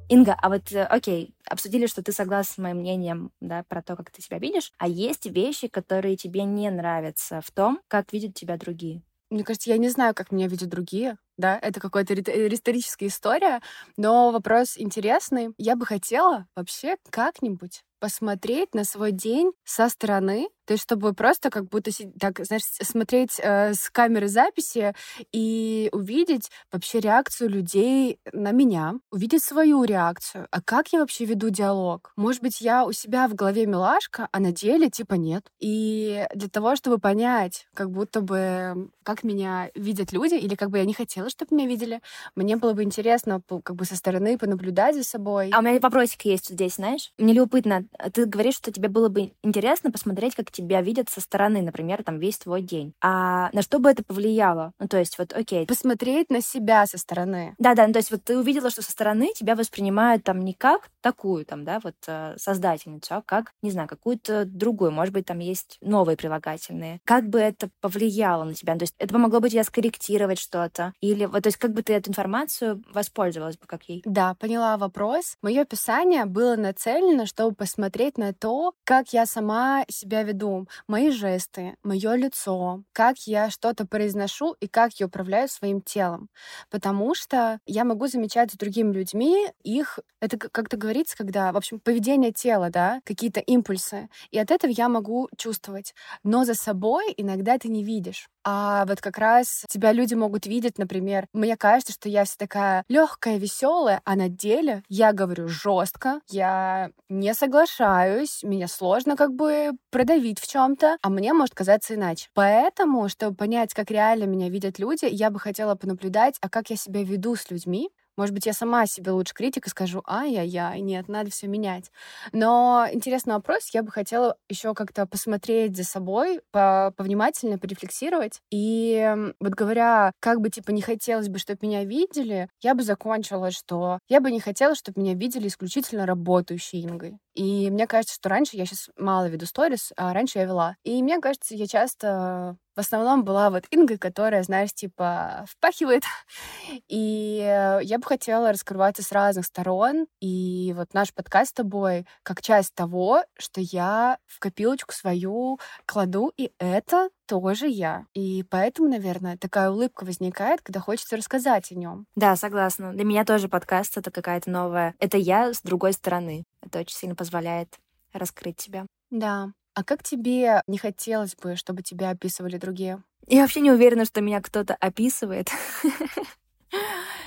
Инга, 0.08 0.36
а 0.40 0.50
вот, 0.50 0.72
э, 0.72 0.84
окей, 0.84 1.34
обсудили, 1.50 1.88
что 1.88 2.04
ты 2.04 2.12
согласна 2.12 2.54
с 2.54 2.58
моим 2.60 2.78
мнением, 2.78 3.32
да, 3.42 3.64
про 3.68 3.82
то, 3.82 3.96
как 3.96 4.12
ты 4.12 4.22
себя 4.22 4.38
видишь, 4.38 4.72
а 4.78 4.88
есть 4.88 5.26
вещи, 5.26 5.68
которые 5.68 6.16
тебе 6.16 6.44
не 6.44 6.70
нравятся 6.70 7.42
в 7.42 7.50
том, 7.52 7.80
как 7.88 8.14
видят 8.14 8.36
тебя 8.36 8.58
другие? 8.58 9.02
Мне 9.32 9.44
кажется, 9.44 9.72
я 9.72 9.78
не 9.78 9.90
знаю, 9.90 10.14
как 10.14 10.32
меня 10.32 10.48
видят 10.48 10.70
другие, 10.70 11.18
да, 11.38 11.58
это 11.60 11.80
какая-то 11.80 12.14
риторическая 12.14 13.08
история, 13.10 13.62
но 13.98 14.32
вопрос 14.32 14.78
интересный. 14.78 15.50
Я 15.58 15.76
бы 15.76 15.86
хотела 15.88 16.46
вообще 16.56 16.98
как-нибудь 17.10 17.84
посмотреть 18.00 18.76
на 18.76 18.84
свой 18.84 19.12
день 19.12 19.52
со 19.64 19.90
стороны, 19.90 20.50
то 20.66 20.74
есть 20.74 20.84
чтобы 20.84 21.14
просто 21.14 21.50
как 21.50 21.68
будто 21.70 21.92
так, 22.20 22.40
знаешь, 22.46 22.64
смотреть 22.82 23.40
э, 23.40 23.74
с 23.74 23.90
камеры 23.90 24.28
записи 24.28 24.94
и 25.32 25.90
увидеть 25.92 26.50
вообще 26.72 27.00
реакцию 27.00 27.50
людей 27.50 28.20
на 28.34 28.52
меня, 28.52 28.96
увидеть 29.12 29.44
свою 29.44 29.84
реакцию. 29.84 30.48
А 30.52 30.62
как 30.62 30.90
я 30.94 31.00
вообще 31.00 31.26
веду 31.26 31.50
диалог? 31.50 32.12
Может 32.16 32.42
быть, 32.42 32.62
я 32.62 32.86
у 32.86 32.92
себя 32.92 33.28
в 33.28 33.36
голове 33.36 33.66
милашка, 33.66 34.28
а 34.32 34.40
на 34.40 34.52
деле 34.52 34.90
типа 34.90 35.16
нет. 35.16 35.46
И 35.60 36.26
для 36.34 36.50
того, 36.50 36.76
чтобы 36.76 36.98
понять, 36.98 37.68
как 37.74 37.92
будто 37.92 38.22
бы 38.22 38.90
как 39.04 39.24
меня 39.24 39.70
видят 39.76 40.12
люди, 40.12 40.36
или 40.36 40.56
как 40.56 40.70
бы 40.70 40.80
я 40.80 40.86
не 40.86 40.94
хотела, 40.94 41.30
чтобы 41.30 41.56
меня 41.56 41.68
видели, 41.68 42.02
мне 42.36 42.58
было 42.58 42.74
бы 42.74 42.84
интересно 42.84 43.42
как 43.64 43.76
бы 43.76 43.86
со 43.86 43.96
стороны 43.96 44.38
понаблюдать 44.38 44.96
за 44.96 45.04
собой. 45.04 45.50
А 45.54 45.60
у 45.60 45.62
меня 45.62 45.80
вопросик 45.80 46.26
есть 46.26 46.50
здесь, 46.50 46.76
знаешь? 46.76 47.12
Мне 47.18 47.34
любопытно, 47.34 47.86
ты 48.14 48.26
говоришь, 48.26 48.56
что 48.56 48.72
тебе 48.72 48.90
было 48.90 49.10
бы 49.10 49.32
интересно 49.44 49.92
посмотреть, 49.92 50.36
как 50.36 50.52
тебя 50.56 50.82
видят 50.82 51.10
со 51.10 51.22
стороны, 51.22 51.62
например, 51.62 52.04
там 52.04 52.20
весь 52.20 52.38
твой 52.38 52.62
день. 52.62 52.94
А 53.02 53.50
на 53.52 53.62
что 53.62 53.80
бы 53.80 53.90
это 53.90 54.04
повлияло? 54.04 54.72
Ну, 54.80 54.88
то 54.88 54.98
есть 54.98 55.18
вот, 55.18 55.34
окей. 55.34 55.66
Посмотреть 55.66 56.30
на 56.30 56.42
себя 56.42 56.86
со 56.86 56.98
стороны. 56.98 57.56
Да-да, 57.58 57.88
ну, 57.88 57.94
то 57.94 58.00
есть 58.00 58.12
вот 58.12 58.24
ты 58.24 58.38
увидела, 58.38 58.70
что 58.70 58.82
со 58.82 58.92
стороны 58.92 59.32
тебя 59.36 59.56
воспринимают 59.56 60.24
там 60.24 60.44
не 60.44 60.54
как 60.54 60.90
такую, 61.02 61.46
там, 61.46 61.64
да, 61.66 61.80
вот 61.84 61.96
э, 62.08 62.36
создательницу, 62.38 63.16
а 63.16 63.22
как, 63.22 63.52
не 63.62 63.72
знаю, 63.72 63.88
какую-то 63.88 64.46
другую. 64.46 64.92
Может 64.92 65.14
быть, 65.14 65.26
там 65.26 65.40
есть 65.40 65.78
новые 65.82 66.18
прилагательные. 66.18 67.00
Как 67.04 67.28
бы 67.30 67.40
это 67.40 67.70
повлияло 67.82 68.44
на 68.44 68.54
тебя? 68.54 68.76
То 68.76 68.84
есть 68.84 68.96
это 68.98 69.14
помогло 69.14 69.40
бы 69.40 69.50
тебе 69.50 69.64
скорректировать 69.64 70.40
что-то? 70.40 70.94
Или 71.02 71.26
вот, 71.26 71.44
то 71.44 71.48
есть 71.48 71.58
как 71.58 71.74
бы 71.74 71.84
ты 71.84 71.94
эту 71.94 72.10
информацию 72.10 72.84
воспользовалась 72.94 73.58
бы, 73.58 73.68
как 73.68 73.84
ей? 73.84 74.02
Да, 74.06 74.36
поняла 74.36 74.78
вопрос. 74.78 75.36
Мое 75.42 75.62
описание 75.62 76.26
было 76.26 76.56
нацелено, 76.56 77.26
чтобы 77.26 77.56
посмотреть 77.56 78.18
на 78.18 78.34
то, 78.34 78.74
как 78.84 79.14
я 79.14 79.26
сама 79.26 79.86
себя 79.90 80.24
веду, 80.24 80.45
мои 80.88 81.10
жесты, 81.12 81.76
мое 81.84 82.16
лицо, 82.16 82.84
как 82.94 83.18
я 83.28 83.50
что-то 83.50 83.86
произношу 83.88 84.56
и 84.60 84.68
как 84.68 84.94
я 85.00 85.08
управляю 85.08 85.48
своим 85.50 85.82
телом. 85.82 86.30
Потому 86.70 87.16
что 87.16 87.60
я 87.66 87.84
могу 87.84 88.08
замечать 88.08 88.52
с 88.52 88.58
другими 88.58 88.92
людьми 88.94 89.48
их, 89.64 90.00
это 90.22 90.38
как-то 90.38 90.78
говорится, 90.78 91.18
когда, 91.18 91.52
в 91.52 91.58
общем, 91.58 91.80
поведение 91.80 92.32
тела, 92.32 92.70
да, 92.70 93.02
какие-то 93.06 93.40
импульсы. 93.40 94.10
И 94.32 94.40
от 94.40 94.52
этого 94.52 94.72
я 94.72 94.90
могу 94.90 95.30
чувствовать. 95.38 95.94
Но 96.24 96.46
за 96.46 96.54
собой 96.54 97.14
иногда 97.18 97.58
ты 97.58 97.68
не 97.70 97.84
видишь. 97.84 98.30
А 98.48 98.86
вот 98.86 99.02
как 99.02 99.18
раз 99.18 99.64
тебя 99.70 99.92
люди 99.92 100.14
могут 100.14 100.46
видеть, 100.46 100.78
например, 100.78 101.26
мне 101.34 101.58
кажется, 101.58 101.94
что 101.94 102.10
я 102.10 102.26
вся 102.26 102.36
такая 102.38 102.84
легкая, 102.90 103.38
веселая, 103.38 104.02
а 104.06 104.16
на 104.16 104.30
деле 104.30 104.84
я 104.88 105.14
говорю 105.14 105.48
жестко, 105.48 106.22
я 106.30 106.92
не 107.10 107.34
соглашаюсь, 107.34 108.44
меня 108.44 108.68
сложно 108.68 109.16
как 109.16 109.34
бы 109.34 109.72
продавить 109.90 110.40
в 110.40 110.48
чем-то, 110.48 110.98
а 111.02 111.10
мне 111.10 111.34
может 111.34 111.56
казаться 111.56 111.96
иначе. 111.96 112.30
Поэтому, 112.36 113.10
чтобы 113.10 113.36
понять, 113.36 113.74
как 113.74 113.90
реально 113.90 114.26
меня 114.26 114.50
видят 114.50 114.78
люди, 114.78 115.06
я 115.10 115.32
бы 115.32 115.40
хотела 115.40 115.74
понаблюдать, 115.74 116.36
а 116.42 116.48
как 116.50 116.70
я 116.70 116.76
себя 116.76 117.04
веду 117.04 117.36
с 117.36 117.50
людьми, 117.50 117.90
Может 118.18 118.34
быть, 118.34 118.46
я 118.46 118.54
сама 118.54 118.86
себе 118.86 119.12
лучше 119.12 119.34
критик 119.34 119.68
и 119.68 119.70
скажу, 119.70 120.02
ай-яй-яй, 120.08 120.80
нет, 120.82 121.08
надо 121.08 121.32
все 121.32 121.48
менять. 121.48 121.92
Но 122.32 122.86
интересный 122.92 123.34
вопрос, 123.34 123.70
я 123.74 123.84
бы 123.84 123.92
хотела 123.92 124.38
еще 124.50 124.74
как-то 124.74 125.06
посмотреть 125.06 125.76
за 125.76 125.84
собой, 125.84 126.42
повнимательно 126.52 127.58
порефлексировать. 127.58 128.42
И 128.52 129.16
вот 129.40 129.54
говоря, 129.54 130.12
как 130.20 130.42
бы 130.42 130.50
типа 130.50 130.72
не 130.72 130.82
хотелось 130.82 131.30
бы, 131.30 131.40
чтобы 131.40 131.60
меня 131.62 131.84
видели, 131.84 132.50
я 132.62 132.76
бы 132.76 132.84
закончила, 132.84 133.52
что 133.52 134.00
я 134.08 134.22
бы 134.22 134.32
не 134.32 134.40
хотела, 134.40 134.76
чтобы 134.76 135.02
меня 135.02 135.14
видели 135.14 135.48
исключительно 135.48 136.06
работающей 136.06 136.84
Ингой. 136.84 137.18
И 137.34 137.70
мне 137.70 137.86
кажется, 137.88 138.16
что 138.16 138.30
раньше 138.30 138.56
я 138.56 138.66
сейчас 138.66 138.90
мало 138.98 139.28
веду 139.28 139.46
сторис, 139.46 139.92
а 139.98 140.14
раньше 140.14 140.40
я 140.40 140.46
вела. 140.46 140.76
И 140.84 141.04
мне 141.04 141.20
кажется, 141.20 141.54
я 141.56 141.68
часто 141.68 142.58
в 142.76 142.80
основном 142.80 143.24
была 143.24 143.50
вот 143.50 143.66
Инга, 143.72 143.98
которая, 143.98 144.44
знаешь, 144.44 144.74
типа 144.74 145.46
впахивает. 145.48 146.04
И 146.88 147.38
я 147.84 147.98
бы 147.98 148.06
хотела 148.06 148.52
раскрываться 148.52 149.04
с 149.04 149.12
разных 149.12 149.46
сторон. 149.46 150.08
И 150.20 150.74
вот 150.76 150.94
наш 150.94 151.14
подкаст 151.14 151.52
с 151.52 151.54
тобой 151.54 152.06
как 152.24 152.42
часть 152.42 152.74
того, 152.76 153.24
что 153.38 153.62
я 153.62 154.18
в 154.26 154.40
копилочку 154.40 154.94
свою 154.94 155.60
кладу, 155.86 156.34
и 156.38 156.52
это 156.60 157.10
тоже 157.26 157.68
я. 157.68 158.06
И 158.14 158.44
поэтому, 158.50 158.90
наверное, 158.90 159.38
такая 159.38 159.70
улыбка 159.70 160.04
возникает, 160.04 160.62
когда 160.62 160.80
хочется 160.80 161.18
рассказать 161.18 161.72
о 161.72 161.76
нем. 161.76 162.06
Да, 162.16 162.36
согласна. 162.36 162.94
Для 162.94 163.04
меня 163.04 163.26
тоже 163.26 163.48
подкаст— 163.48 163.98
это 163.98 164.12
какая-то 164.12 164.50
новая... 164.50 164.96
Это 165.00 165.18
я 165.18 165.54
с 165.54 165.62
другой 165.62 165.94
стороны. 165.94 166.44
Это 166.62 166.80
очень 166.80 166.96
сильно 166.96 167.16
позволяет 167.16 167.80
раскрыть 168.14 168.62
себя. 168.62 168.86
Да. 169.10 169.52
А 169.76 169.84
как 169.84 170.04
тебе 170.04 170.62
не 170.68 170.78
хотелось 170.78 171.36
бы, 171.36 171.58
чтобы 171.58 171.84
тебя 171.84 172.12
описывали 172.12 172.58
другие? 172.58 173.04
Я 173.28 173.42
вообще 173.42 173.60
не 173.60 173.72
уверена, 173.72 174.06
что 174.06 174.22
меня 174.22 174.42
кто-то 174.42 174.74
описывает. 174.76 175.50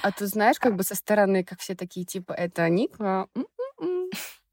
А 0.03 0.13
ты 0.13 0.27
знаешь, 0.27 0.59
как 0.59 0.77
бы 0.77 0.83
со 0.83 0.95
стороны, 0.95 1.45
как 1.45 1.61
все 1.61 1.75
такие, 1.75 2.07
типа, 2.07 2.33
это 2.33 2.69
Ника? 2.69 3.27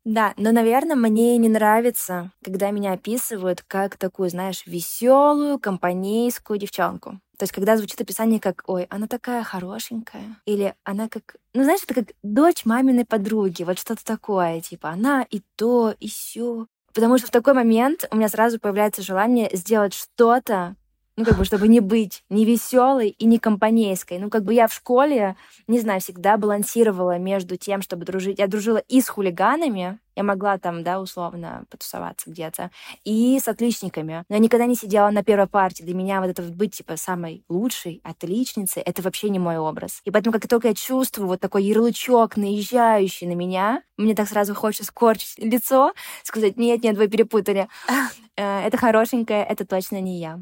Да, 0.04 0.34
но, 0.38 0.52
наверное, 0.52 0.96
мне 0.96 1.38
не 1.38 1.50
нравится, 1.50 2.32
когда 2.44 2.70
меня 2.72 2.94
описывают 2.94 3.64
как 3.66 3.98
такую, 3.98 4.30
знаешь, 4.30 4.66
веселую, 4.68 5.58
компанейскую 5.58 6.60
девчонку. 6.60 7.20
То 7.38 7.44
есть, 7.44 7.54
когда 7.54 7.76
звучит 7.76 8.00
описание 8.02 8.40
как 8.40 8.64
«Ой, 8.68 8.86
она 8.90 9.08
такая 9.08 9.44
хорошенькая», 9.44 10.38
или 10.46 10.76
«Она 10.84 11.10
как...» 11.10 11.38
Ну, 11.54 11.64
знаешь, 11.64 11.82
это 11.84 11.96
как 11.96 12.12
дочь 12.22 12.66
маминой 12.66 13.06
подруги, 13.06 13.64
вот 13.64 13.80
что-то 13.80 14.06
такое, 14.06 14.62
типа 14.62 14.90
«Она 14.90 15.26
и 15.30 15.42
то, 15.56 15.96
и 16.00 16.08
все. 16.08 16.68
Потому 16.96 17.18
что 17.18 17.28
в 17.28 17.32
такой 17.32 17.54
момент 17.54 18.08
у 18.10 18.16
меня 18.16 18.30
сразу 18.30 18.58
появляется 18.58 19.02
желание 19.02 19.50
сделать 19.52 19.94
что-то, 19.94 20.76
ну, 21.18 21.26
как 21.26 21.38
бы, 21.38 21.44
чтобы 21.44 21.68
не 21.68 21.82
быть 21.82 22.24
не 22.30 22.46
веселой 22.46 23.10
и 23.10 23.26
не 23.26 23.38
компанейской. 23.38 24.18
Ну, 24.18 24.30
как 24.30 24.44
бы 24.46 24.54
я 24.54 24.68
в 24.68 24.74
школе, 24.74 25.36
не 25.68 25.80
знаю, 25.80 26.00
всегда 26.00 26.38
балансировала 26.38 27.18
между 27.18 27.58
тем, 27.58 27.82
чтобы 27.82 28.06
дружить. 28.06 28.40
Я 28.40 28.48
дружила 28.48 28.78
и 28.78 29.02
с 29.02 29.10
хулиганами, 29.10 30.00
я 30.16 30.24
могла 30.24 30.58
там, 30.58 30.84
да, 30.84 31.00
условно 31.00 31.66
потусоваться 31.70 32.30
где-то. 32.30 32.72
И 33.04 33.40
с 33.40 33.48
отличниками. 33.48 34.24
Но 34.30 34.36
я 34.36 34.40
никогда 34.40 34.66
не 34.66 34.76
сидела 34.76 35.10
на 35.10 35.24
первой 35.24 35.48
партии. 35.48 35.84
Для 35.84 35.94
меня 35.94 36.22
вот 36.22 36.30
это 36.30 36.42
вот 36.42 36.54
быть, 36.54 36.76
типа, 36.76 36.98
самой 36.98 37.44
лучшей, 37.50 38.02
отличницей, 38.04 38.82
это 38.82 39.02
вообще 39.02 39.30
не 39.30 39.40
мой 39.40 39.58
образ. 39.58 40.02
И 40.06 40.12
поэтому, 40.12 40.34
как 40.34 40.48
только 40.48 40.70
я 40.70 40.74
чувствую 40.74 41.28
вот 41.28 41.40
такой 41.40 41.64
ярлычок, 41.64 42.38
наезжающий 42.38 43.28
на 43.28 43.34
меня, 43.34 43.84
мне 43.98 44.16
так 44.16 44.28
сразу 44.28 44.56
хочется 44.56 44.86
скорчить 44.86 45.38
лицо, 45.38 45.94
сказать, 46.24 46.58
нет, 46.58 46.84
нет, 46.84 46.98
вы 46.98 47.08
перепутали. 47.08 47.68
Э, 48.38 48.68
это 48.68 48.76
хорошенькое, 48.76 49.46
это 49.46 49.66
точно 49.66 50.02
не 50.02 50.20
я. 50.20 50.42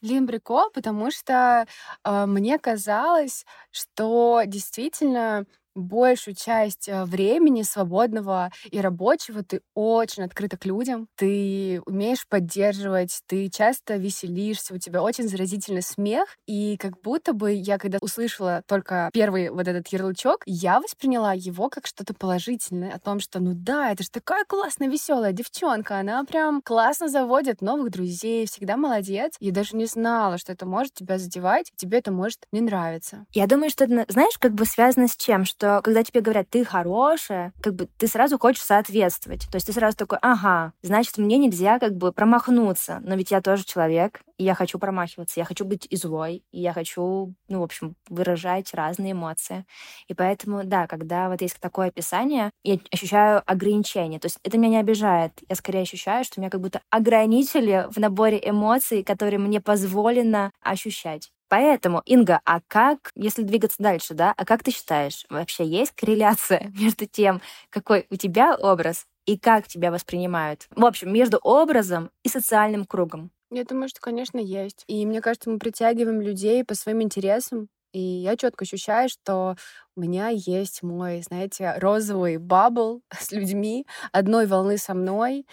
Блин, 0.00 0.28
прикол, 0.28 0.70
потому 0.72 1.10
что 1.10 1.66
э, 2.04 2.26
мне 2.26 2.58
казалось, 2.60 3.44
что 3.72 4.42
действительно 4.46 5.44
большую 5.76 6.34
часть 6.34 6.88
э, 6.88 7.04
времени 7.04 7.62
свободного 7.62 8.50
и 8.70 8.80
рабочего 8.80 9.42
ты 9.42 9.60
очень 9.74 10.24
открыта 10.24 10.56
к 10.56 10.64
людям, 10.64 11.08
ты 11.16 11.80
умеешь 11.86 12.26
поддерживать, 12.28 13.20
ты 13.26 13.48
часто 13.48 13.96
веселишься, 13.96 14.74
у 14.74 14.78
тебя 14.78 15.02
очень 15.02 15.28
заразительный 15.28 15.82
смех, 15.82 16.36
и 16.46 16.76
как 16.78 17.00
будто 17.02 17.32
бы 17.32 17.52
я, 17.52 17.78
когда 17.78 17.98
услышала 18.00 18.62
только 18.66 19.10
первый 19.12 19.50
вот 19.50 19.68
этот 19.68 19.88
ярлычок, 19.88 20.42
я 20.46 20.80
восприняла 20.80 21.32
его 21.34 21.68
как 21.68 21.86
что-то 21.86 22.14
положительное, 22.14 22.94
о 22.94 22.98
том, 22.98 23.20
что 23.20 23.40
ну 23.40 23.52
да, 23.54 23.92
это 23.92 24.02
же 24.02 24.10
такая 24.10 24.44
классная, 24.44 24.88
веселая 24.88 25.32
девчонка, 25.32 25.98
она 25.98 26.24
прям 26.24 26.62
классно 26.62 27.08
заводит 27.08 27.60
новых 27.60 27.90
друзей, 27.90 28.46
всегда 28.46 28.76
молодец. 28.76 29.34
Я 29.40 29.52
даже 29.52 29.76
не 29.76 29.86
знала, 29.86 30.38
что 30.38 30.52
это 30.52 30.66
может 30.66 30.94
тебя 30.94 31.18
задевать, 31.18 31.72
тебе 31.76 31.98
это 31.98 32.12
может 32.12 32.46
не 32.52 32.60
нравиться. 32.60 33.26
Я 33.32 33.46
думаю, 33.46 33.70
что 33.70 33.84
это, 33.84 34.06
знаешь, 34.08 34.38
как 34.38 34.54
бы 34.54 34.64
связано 34.64 35.08
с 35.08 35.16
чем? 35.16 35.44
Что 35.44 35.65
что 35.66 35.82
когда 35.82 36.04
тебе 36.04 36.20
говорят, 36.20 36.48
ты 36.48 36.64
хорошая, 36.64 37.52
как 37.60 37.74
бы 37.74 37.88
ты 37.98 38.06
сразу 38.06 38.38
хочешь 38.38 38.62
соответствовать. 38.62 39.48
То 39.50 39.56
есть 39.56 39.66
ты 39.66 39.72
сразу 39.72 39.96
такой, 39.96 40.18
ага, 40.22 40.72
значит, 40.82 41.18
мне 41.18 41.38
нельзя 41.38 41.78
как 41.78 41.96
бы 41.96 42.12
промахнуться. 42.12 43.00
Но 43.02 43.16
ведь 43.16 43.32
я 43.32 43.40
тоже 43.40 43.64
человек, 43.64 44.20
и 44.38 44.44
я 44.44 44.54
хочу 44.54 44.78
промахиваться, 44.78 45.40
я 45.40 45.44
хочу 45.44 45.64
быть 45.64 45.86
и 45.90 45.96
злой, 45.96 46.44
и 46.52 46.60
я 46.60 46.72
хочу, 46.72 47.34
ну, 47.48 47.60
в 47.60 47.62
общем, 47.64 47.96
выражать 48.08 48.72
разные 48.74 49.12
эмоции. 49.12 49.64
И 50.08 50.14
поэтому, 50.14 50.62
да, 50.64 50.86
когда 50.86 51.28
вот 51.28 51.40
есть 51.42 51.58
такое 51.58 51.88
описание, 51.88 52.50
я 52.62 52.78
ощущаю 52.92 53.42
ограничение. 53.44 54.20
То 54.20 54.26
есть 54.26 54.38
это 54.44 54.58
меня 54.58 54.68
не 54.68 54.80
обижает. 54.80 55.32
Я 55.48 55.56
скорее 55.56 55.82
ощущаю, 55.82 56.24
что 56.24 56.40
меня 56.40 56.50
как 56.50 56.60
будто 56.60 56.80
ограничили 56.90 57.86
в 57.90 57.98
наборе 57.98 58.40
эмоций, 58.44 59.02
которые 59.02 59.38
мне 59.38 59.60
позволено 59.60 60.52
ощущать. 60.60 61.32
Поэтому, 61.48 62.02
Инга, 62.06 62.40
а 62.44 62.60
как, 62.66 63.12
если 63.14 63.42
двигаться 63.42 63.76
дальше, 63.82 64.14
да, 64.14 64.34
а 64.36 64.44
как 64.44 64.62
ты 64.62 64.70
считаешь, 64.70 65.24
вообще 65.30 65.64
есть 65.64 65.92
корреляция 65.92 66.72
между 66.78 67.06
тем, 67.06 67.40
какой 67.70 68.06
у 68.10 68.16
тебя 68.16 68.56
образ 68.56 69.06
и 69.26 69.38
как 69.38 69.68
тебя 69.68 69.90
воспринимают? 69.90 70.66
В 70.74 70.84
общем, 70.84 71.12
между 71.12 71.38
образом 71.38 72.10
и 72.24 72.28
социальным 72.28 72.84
кругом. 72.84 73.30
Я 73.50 73.64
думаю, 73.64 73.88
что, 73.88 74.00
конечно, 74.00 74.38
есть. 74.38 74.84
И 74.88 75.06
мне 75.06 75.20
кажется, 75.20 75.50
мы 75.50 75.58
притягиваем 75.58 76.20
людей 76.20 76.64
по 76.64 76.74
своим 76.74 77.02
интересам. 77.02 77.68
И 77.92 78.00
я 78.00 78.36
четко 78.36 78.64
ощущаю, 78.64 79.08
что 79.08 79.56
у 79.94 80.00
меня 80.00 80.28
есть 80.28 80.82
мой, 80.82 81.22
знаете, 81.22 81.74
розовый 81.78 82.38
бабл 82.38 83.02
с 83.18 83.30
людьми 83.30 83.86
одной 84.12 84.46
волны 84.46 84.78
со 84.78 84.94
мной. 84.94 85.46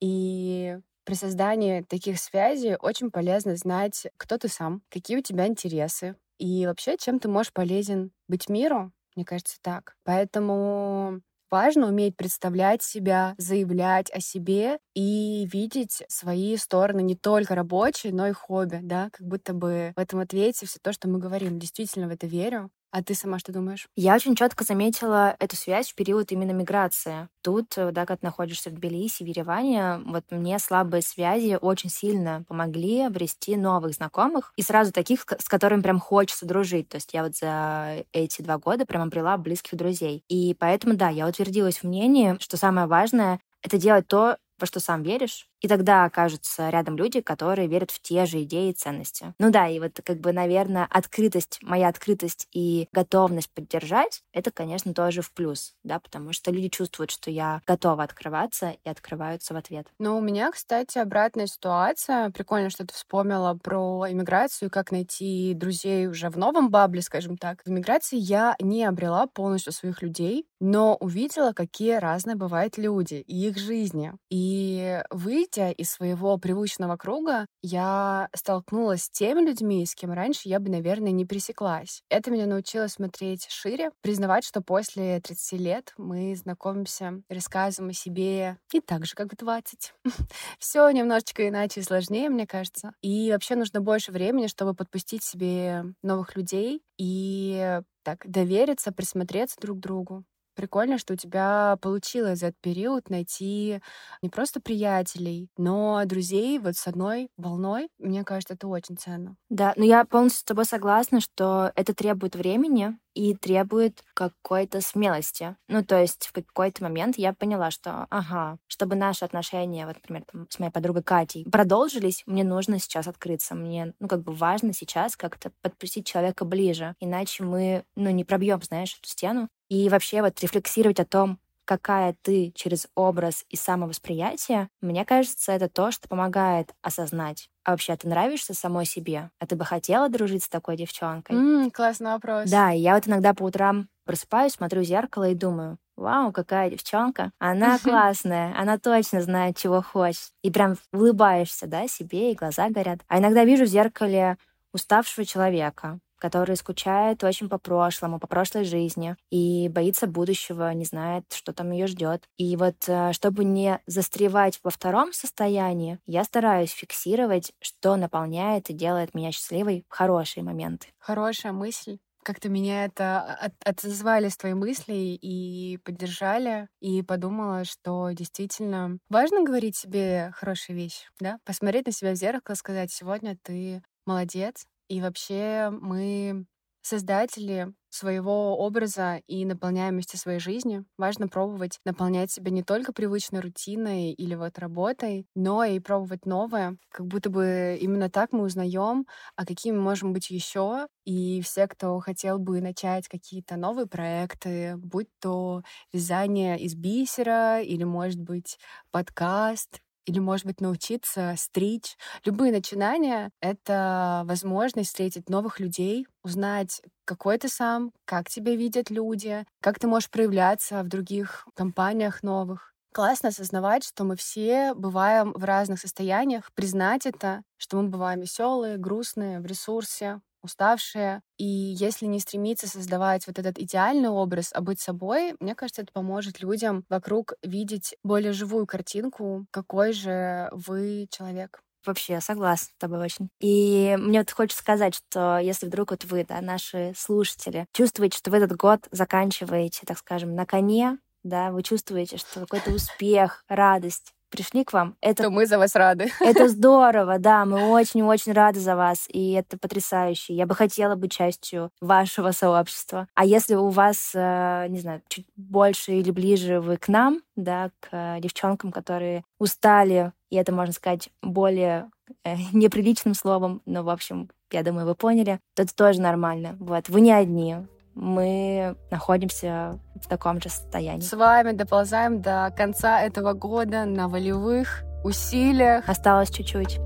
И 0.00 0.78
при 1.08 1.14
создании 1.14 1.80
таких 1.80 2.18
связей 2.20 2.76
очень 2.78 3.10
полезно 3.10 3.56
знать, 3.56 4.06
кто 4.18 4.36
ты 4.36 4.48
сам, 4.48 4.82
какие 4.90 5.16
у 5.16 5.22
тебя 5.22 5.46
интересы, 5.46 6.16
и 6.38 6.66
вообще, 6.66 6.98
чем 6.98 7.18
ты 7.18 7.28
можешь 7.30 7.54
полезен 7.54 8.12
быть 8.28 8.50
миру, 8.50 8.92
мне 9.16 9.24
кажется, 9.24 9.56
так. 9.62 9.94
Поэтому 10.04 11.22
важно 11.50 11.86
уметь 11.88 12.14
представлять 12.14 12.82
себя, 12.82 13.34
заявлять 13.38 14.10
о 14.12 14.20
себе 14.20 14.80
и 14.94 15.48
видеть 15.50 16.02
свои 16.08 16.58
стороны 16.58 17.00
не 17.00 17.16
только 17.16 17.54
рабочие, 17.54 18.12
но 18.12 18.26
и 18.28 18.32
хобби, 18.32 18.80
да, 18.82 19.08
как 19.10 19.26
будто 19.26 19.54
бы 19.54 19.94
в 19.96 19.98
этом 20.00 20.20
ответе 20.20 20.66
все 20.66 20.78
то, 20.82 20.92
что 20.92 21.08
мы 21.08 21.18
говорим. 21.20 21.58
Действительно 21.58 22.06
в 22.08 22.10
это 22.10 22.26
верю. 22.26 22.70
А 22.90 23.02
ты 23.02 23.14
сама 23.14 23.38
что 23.38 23.52
думаешь? 23.52 23.86
Я 23.96 24.14
очень 24.14 24.34
четко 24.34 24.64
заметила 24.64 25.36
эту 25.38 25.56
связь 25.56 25.90
в 25.90 25.94
период 25.94 26.32
именно 26.32 26.52
миграции. 26.52 27.28
Тут, 27.42 27.76
э, 27.76 27.90
да, 27.92 28.06
когда 28.06 28.28
находишься 28.28 28.70
в 28.70 28.74
Тбилиси, 28.74 29.24
в 29.24 29.26
Ереване, 29.26 30.00
вот 30.06 30.24
мне 30.30 30.58
слабые 30.58 31.02
связи 31.02 31.58
очень 31.60 31.90
сильно 31.90 32.44
помогли 32.48 33.02
обрести 33.02 33.56
новых 33.56 33.92
знакомых 33.92 34.52
и 34.56 34.62
сразу 34.62 34.92
таких, 34.92 35.26
с 35.38 35.48
которыми 35.48 35.82
прям 35.82 36.00
хочется 36.00 36.46
дружить. 36.46 36.88
То 36.88 36.96
есть 36.96 37.12
я 37.12 37.24
вот 37.24 37.36
за 37.36 38.04
эти 38.12 38.40
два 38.40 38.56
года 38.58 38.86
прям 38.86 39.02
обрела 39.02 39.36
близких 39.36 39.76
друзей. 39.76 40.24
И 40.28 40.54
поэтому, 40.58 40.94
да, 40.96 41.10
я 41.10 41.28
утвердилась 41.28 41.78
в 41.78 41.84
мнении, 41.84 42.36
что 42.40 42.56
самое 42.56 42.86
важное— 42.86 43.40
это 43.62 43.76
делать 43.76 44.06
то, 44.08 44.38
во 44.58 44.66
что 44.66 44.80
сам 44.80 45.02
веришь, 45.02 45.47
и 45.60 45.68
тогда 45.68 46.04
окажутся 46.04 46.70
рядом 46.70 46.96
люди, 46.96 47.20
которые 47.20 47.68
верят 47.68 47.90
в 47.90 48.00
те 48.00 48.26
же 48.26 48.42
идеи 48.42 48.70
и 48.70 48.74
ценности. 48.74 49.34
Ну 49.38 49.50
да, 49.50 49.68
и 49.68 49.80
вот 49.80 50.00
как 50.04 50.18
бы, 50.20 50.32
наверное, 50.32 50.86
открытость, 50.90 51.58
моя 51.62 51.88
открытость 51.88 52.46
и 52.52 52.88
готовность 52.92 53.50
поддержать, 53.52 54.22
это, 54.32 54.50
конечно, 54.50 54.94
тоже 54.94 55.22
в 55.22 55.32
плюс, 55.32 55.74
да, 55.84 55.98
потому 56.00 56.32
что 56.32 56.50
люди 56.50 56.68
чувствуют, 56.68 57.10
что 57.10 57.30
я 57.30 57.62
готова 57.66 58.02
открываться 58.04 58.76
и 58.84 58.88
открываются 58.88 59.54
в 59.54 59.56
ответ. 59.56 59.86
Но 59.98 60.16
у 60.16 60.20
меня, 60.20 60.50
кстати, 60.52 60.98
обратная 60.98 61.46
ситуация. 61.46 62.30
Прикольно, 62.30 62.70
что 62.70 62.86
ты 62.86 62.94
вспомнила 62.94 63.54
про 63.54 64.06
иммиграцию, 64.08 64.70
как 64.70 64.92
найти 64.92 65.54
друзей 65.54 66.06
уже 66.06 66.30
в 66.30 66.38
новом 66.38 66.70
бабле, 66.70 67.02
скажем 67.02 67.36
так. 67.36 67.62
В 67.64 67.68
иммиграции 67.68 68.16
я 68.16 68.54
не 68.60 68.84
обрела 68.84 69.26
полностью 69.26 69.72
своих 69.72 70.02
людей, 70.02 70.46
но 70.60 70.96
увидела, 70.96 71.52
какие 71.52 71.94
разные 71.94 72.36
бывают 72.36 72.78
люди 72.78 73.16
и 73.26 73.48
их 73.48 73.58
жизни. 73.58 74.12
И 74.30 75.02
вы 75.10 75.46
выйдя 75.48 75.70
из 75.70 75.90
своего 75.90 76.36
привычного 76.38 76.96
круга, 76.96 77.46
я 77.62 78.28
столкнулась 78.34 79.04
с 79.04 79.10
теми 79.10 79.40
людьми, 79.40 79.84
с 79.86 79.94
кем 79.94 80.12
раньше 80.12 80.48
я 80.48 80.60
бы, 80.60 80.70
наверное, 80.70 81.12
не 81.12 81.24
пересеклась. 81.24 82.02
Это 82.08 82.30
меня 82.30 82.46
научило 82.46 82.86
смотреть 82.88 83.46
шире, 83.50 83.90
признавать, 84.02 84.44
что 84.44 84.60
после 84.60 85.20
30 85.20 85.60
лет 85.60 85.94
мы 85.96 86.34
знакомимся, 86.36 87.22
рассказываем 87.28 87.90
о 87.90 87.94
себе 87.94 88.58
не 88.72 88.80
так 88.80 89.06
же, 89.06 89.14
как 89.14 89.32
в 89.32 89.36
20. 89.36 89.94
Все 90.58 90.90
немножечко 90.90 91.48
иначе 91.48 91.80
и 91.80 91.84
сложнее, 91.84 92.28
мне 92.30 92.46
кажется. 92.46 92.92
И 93.02 93.30
вообще 93.32 93.56
нужно 93.56 93.80
больше 93.80 94.12
времени, 94.12 94.46
чтобы 94.46 94.74
подпустить 94.74 95.22
себе 95.22 95.84
новых 96.02 96.36
людей 96.36 96.82
и 96.98 97.80
так 98.02 98.28
довериться, 98.28 98.92
присмотреться 98.92 99.56
друг 99.60 99.78
к 99.78 99.80
другу. 99.80 100.24
Прикольно, 100.58 100.98
что 100.98 101.12
у 101.14 101.16
тебя 101.16 101.78
получилось 101.80 102.40
за 102.40 102.48
этот 102.48 102.60
период 102.60 103.10
найти 103.10 103.80
не 104.22 104.28
просто 104.28 104.60
приятелей, 104.60 105.48
но 105.56 106.02
друзей 106.04 106.58
вот 106.58 106.74
с 106.74 106.88
одной 106.88 107.28
волной. 107.36 107.88
Мне 108.00 108.24
кажется, 108.24 108.54
это 108.54 108.66
очень 108.66 108.96
ценно. 108.96 109.36
Да, 109.50 109.72
но 109.76 109.84
я 109.84 110.04
полностью 110.04 110.40
с 110.40 110.42
тобой 110.44 110.64
согласна, 110.64 111.20
что 111.20 111.70
это 111.76 111.94
требует 111.94 112.34
времени, 112.34 112.98
и 113.14 113.34
требует 113.34 114.04
какой-то 114.14 114.80
смелости. 114.80 115.56
Ну, 115.66 115.84
то 115.84 116.00
есть 116.00 116.28
в 116.28 116.32
какой-то 116.32 116.84
момент 116.84 117.18
я 117.18 117.32
поняла, 117.32 117.72
что, 117.72 118.06
ага, 118.10 118.58
чтобы 118.68 118.94
наши 118.94 119.24
отношения, 119.24 119.86
вот, 119.86 119.96
например, 119.96 120.22
там, 120.32 120.46
с 120.48 120.58
моей 120.60 120.70
подругой 120.70 121.02
Катей, 121.02 121.44
продолжились, 121.50 122.22
мне 122.26 122.44
нужно 122.44 122.78
сейчас 122.78 123.08
открыться. 123.08 123.56
Мне, 123.56 123.92
ну, 123.98 124.06
как 124.06 124.22
бы 124.22 124.32
важно 124.32 124.72
сейчас 124.72 125.16
как-то 125.16 125.50
подпустить 125.62 126.06
человека 126.06 126.44
ближе, 126.44 126.94
иначе 127.00 127.42
мы, 127.42 127.84
ну, 127.96 128.10
не 128.10 128.24
пробьем, 128.24 128.62
знаешь, 128.62 128.96
эту 128.96 129.08
стену. 129.08 129.48
И 129.68 129.88
вообще 129.88 130.22
вот 130.22 130.40
рефлексировать 130.40 131.00
о 131.00 131.04
том, 131.04 131.38
какая 131.68 132.16
ты 132.22 132.50
через 132.54 132.88
образ 132.94 133.44
и 133.50 133.56
самовосприятие, 133.56 134.70
мне 134.80 135.04
кажется, 135.04 135.52
это 135.52 135.68
то, 135.68 135.90
что 135.90 136.08
помогает 136.08 136.74
осознать. 136.80 137.50
А 137.62 137.72
вообще, 137.72 137.94
ты 137.94 138.08
нравишься 138.08 138.54
самой 138.54 138.86
себе? 138.86 139.30
А 139.38 139.46
ты 139.46 139.54
бы 139.54 139.66
хотела 139.66 140.08
дружить 140.08 140.44
с 140.44 140.48
такой 140.48 140.78
девчонкой? 140.78 141.36
Mm, 141.36 141.70
классный 141.70 142.12
вопрос. 142.12 142.48
Да, 142.48 142.72
и 142.72 142.78
я 142.78 142.94
вот 142.94 143.06
иногда 143.06 143.34
по 143.34 143.42
утрам 143.42 143.88
просыпаюсь, 144.06 144.54
смотрю 144.54 144.80
в 144.80 144.86
зеркало 144.86 145.28
и 145.28 145.34
думаю, 145.34 145.76
вау, 145.94 146.32
какая 146.32 146.70
девчонка, 146.70 147.32
она 147.38 147.78
классная, 147.82 148.58
она 148.58 148.78
точно 148.78 149.20
знает, 149.20 149.58
чего 149.58 149.82
хочет. 149.82 150.30
И 150.42 150.50
прям 150.50 150.76
улыбаешься, 150.94 151.66
да, 151.66 151.86
себе, 151.86 152.32
и 152.32 152.34
глаза 152.34 152.70
горят. 152.70 153.00
А 153.08 153.18
иногда 153.18 153.44
вижу 153.44 153.64
в 153.64 153.68
зеркале 153.68 154.38
уставшего 154.72 155.26
человека, 155.26 155.98
который 156.18 156.56
скучает 156.56 157.24
очень 157.24 157.48
по 157.48 157.58
прошлому, 157.58 158.18
по 158.18 158.26
прошлой 158.26 158.64
жизни 158.64 159.16
и 159.30 159.68
боится 159.68 160.06
будущего, 160.06 160.72
не 160.72 160.84
знает, 160.84 161.24
что 161.32 161.52
там 161.52 161.70
ее 161.70 161.86
ждет. 161.86 162.24
И 162.36 162.56
вот 162.56 162.76
э, 162.88 163.12
чтобы 163.12 163.44
не 163.44 163.80
застревать 163.86 164.60
во 164.62 164.70
втором 164.70 165.12
состоянии, 165.12 165.98
я 166.06 166.24
стараюсь 166.24 166.70
фиксировать, 166.70 167.52
что 167.60 167.96
наполняет 167.96 168.70
и 168.70 168.74
делает 168.74 169.14
меня 169.14 169.32
счастливой 169.32 169.84
в 169.88 169.94
хорошие 169.94 170.42
моменты. 170.42 170.88
Хорошая 170.98 171.52
мысль 171.52 171.98
как-то 172.28 172.50
меня 172.50 172.84
это 172.84 173.22
от, 173.22 173.54
отозвались 173.64 174.36
твои 174.36 174.52
мысли 174.52 174.92
и 175.18 175.78
поддержали, 175.78 176.68
и 176.78 177.02
подумала, 177.02 177.64
что 177.64 178.10
действительно 178.10 178.98
важно 179.08 179.44
говорить 179.44 179.76
себе 179.76 180.30
хорошие 180.34 180.76
вещи, 180.76 181.06
да, 181.20 181.38
посмотреть 181.46 181.86
на 181.86 181.92
себя 181.92 182.12
в 182.12 182.16
зеркало, 182.16 182.54
сказать, 182.54 182.92
сегодня 182.92 183.38
ты 183.42 183.82
молодец, 184.04 184.66
и 184.88 185.00
вообще 185.00 185.70
мы 185.70 186.46
создатели 186.82 187.74
своего 187.90 188.56
образа 188.58 189.20
и 189.26 189.44
наполняемости 189.44 190.16
своей 190.16 190.38
жизни. 190.40 190.84
Важно 190.96 191.28
пробовать 191.28 191.80
наполнять 191.84 192.30
себя 192.30 192.50
не 192.50 192.62
только 192.62 192.92
привычной 192.92 193.40
рутиной 193.40 194.12
или 194.12 194.34
вот 194.34 194.58
работой, 194.58 195.26
но 195.34 195.64
и 195.64 195.80
пробовать 195.80 196.24
новое. 196.26 196.76
Как 196.90 197.06
будто 197.06 197.30
бы 197.30 197.76
именно 197.80 198.10
так 198.10 198.32
мы 198.32 198.44
узнаем, 198.44 199.06
а 199.36 199.44
какими 199.46 199.76
мы 199.76 199.82
можем 199.82 200.12
быть 200.12 200.30
еще. 200.30 200.86
И 201.04 201.40
все, 201.42 201.66
кто 201.66 201.98
хотел 202.00 202.38
бы 202.38 202.60
начать 202.60 203.08
какие-то 203.08 203.56
новые 203.56 203.86
проекты, 203.86 204.76
будь 204.76 205.08
то 205.20 205.62
вязание 205.92 206.58
из 206.58 206.74
бисера 206.74 207.60
или, 207.60 207.84
может 207.84 208.20
быть, 208.20 208.58
подкаст 208.90 209.80
или, 210.08 210.18
может 210.18 210.46
быть, 210.46 210.60
научиться 210.60 211.34
стричь. 211.36 211.96
Любые 212.24 212.50
начинания— 212.52 213.30
это 213.40 214.22
возможность 214.24 214.88
встретить 214.88 215.28
новых 215.28 215.60
людей, 215.60 216.06
узнать, 216.24 216.80
какой 217.04 217.38
ты 217.38 217.48
сам, 217.48 217.92
как 218.04 218.28
тебя 218.28 218.56
видят 218.56 218.90
люди, 218.90 219.44
как 219.60 219.78
ты 219.78 219.86
можешь 219.86 220.10
проявляться 220.10 220.82
в 220.82 220.88
других 220.88 221.46
компаниях 221.54 222.22
новых. 222.22 222.72
Классно 222.92 223.28
осознавать, 223.28 223.84
что 223.84 224.04
мы 224.04 224.16
все 224.16 224.74
бываем 224.74 225.32
в 225.32 225.44
разных 225.44 225.78
состояниях, 225.78 226.50
признать 226.54 227.06
это, 227.06 227.42
что 227.58 227.76
мы 227.80 227.88
бываем 227.88 228.20
веселые, 228.20 228.78
грустные, 228.78 229.40
в 229.40 229.46
ресурсе, 229.46 230.20
уставшие. 230.42 231.22
И 231.36 231.44
если 231.44 232.06
не 232.06 232.20
стремиться 232.20 232.68
создавать 232.68 233.26
вот 233.26 233.38
этот 233.38 233.58
идеальный 233.58 234.08
образ, 234.08 234.50
а 234.54 234.60
быть 234.60 234.80
собой, 234.80 235.34
мне 235.40 235.54
кажется, 235.54 235.82
это 235.82 235.92
поможет 235.92 236.40
людям 236.40 236.84
вокруг 236.88 237.34
видеть 237.42 237.94
более 238.02 238.32
живую 238.32 238.66
картинку, 238.66 239.46
какой 239.50 239.92
же 239.92 240.48
вы 240.52 241.06
человек. 241.10 241.60
Вообще, 241.86 242.20
согласна 242.20 242.66
с 242.74 242.78
тобой 242.78 242.98
очень. 242.98 243.30
И 243.40 243.96
мне 243.98 244.18
вот 244.18 244.30
хочется 244.30 244.60
сказать, 244.60 244.94
что 244.94 245.38
если 245.38 245.66
вдруг 245.66 245.92
вот 245.92 246.04
вы, 246.04 246.24
да, 246.28 246.40
наши 246.40 246.92
слушатели, 246.96 247.66
чувствуете, 247.72 248.18
что 248.18 248.30
в 248.30 248.34
этот 248.34 248.56
год 248.56 248.80
заканчиваете, 248.90 249.86
так 249.86 249.98
скажем, 249.98 250.34
на 250.34 250.44
коне, 250.44 250.98
да, 251.22 251.50
вы 251.50 251.62
чувствуете, 251.62 252.16
что 252.16 252.40
какой-то 252.40 252.70
успех, 252.72 253.44
радость, 253.48 254.12
пришли 254.30 254.64
к 254.64 254.72
вам. 254.72 254.96
Это, 255.00 255.24
то 255.24 255.30
мы 255.30 255.46
за 255.46 255.58
вас 255.58 255.74
рады. 255.74 256.10
Это 256.20 256.48
здорово, 256.48 257.18
да, 257.18 257.44
мы 257.44 257.70
очень-очень 257.70 258.32
рады 258.32 258.60
за 258.60 258.76
вас, 258.76 259.06
и 259.08 259.32
это 259.32 259.58
потрясающе. 259.58 260.34
Я 260.34 260.46
бы 260.46 260.54
хотела 260.54 260.94
быть 260.94 261.12
частью 261.12 261.70
вашего 261.80 262.32
сообщества. 262.32 263.08
А 263.14 263.24
если 263.24 263.54
у 263.54 263.68
вас, 263.68 264.12
э, 264.14 264.66
не 264.68 264.80
знаю, 264.80 265.02
чуть 265.08 265.26
больше 265.36 265.92
или 265.92 266.10
ближе 266.10 266.60
вы 266.60 266.76
к 266.76 266.88
нам, 266.88 267.20
да, 267.36 267.70
к 267.80 268.18
девчонкам, 268.20 268.72
которые 268.72 269.24
устали, 269.38 270.12
и 270.30 270.36
это, 270.36 270.52
можно 270.52 270.72
сказать, 270.72 271.10
более 271.22 271.90
э, 272.24 272.36
неприличным 272.52 273.14
словом, 273.14 273.62
но, 273.66 273.82
в 273.82 273.90
общем, 273.90 274.30
я 274.50 274.62
думаю, 274.62 274.86
вы 274.86 274.94
поняли, 274.94 275.40
то 275.54 275.62
это 275.62 275.74
тоже 275.74 276.00
нормально. 276.00 276.56
Вот, 276.58 276.88
вы 276.88 277.00
не 277.00 277.12
одни 277.12 277.56
мы 277.98 278.76
находимся 278.90 279.78
в 280.00 280.08
таком 280.08 280.40
же 280.40 280.48
состоянии. 280.48 281.02
С 281.02 281.12
вами 281.12 281.52
доползаем 281.52 282.22
до 282.22 282.52
конца 282.56 283.02
этого 283.02 283.32
года 283.32 283.84
на 283.84 284.08
волевых 284.08 284.84
усилиях. 285.04 285.88
Осталось 285.88 286.30
чуть-чуть. 286.30 286.78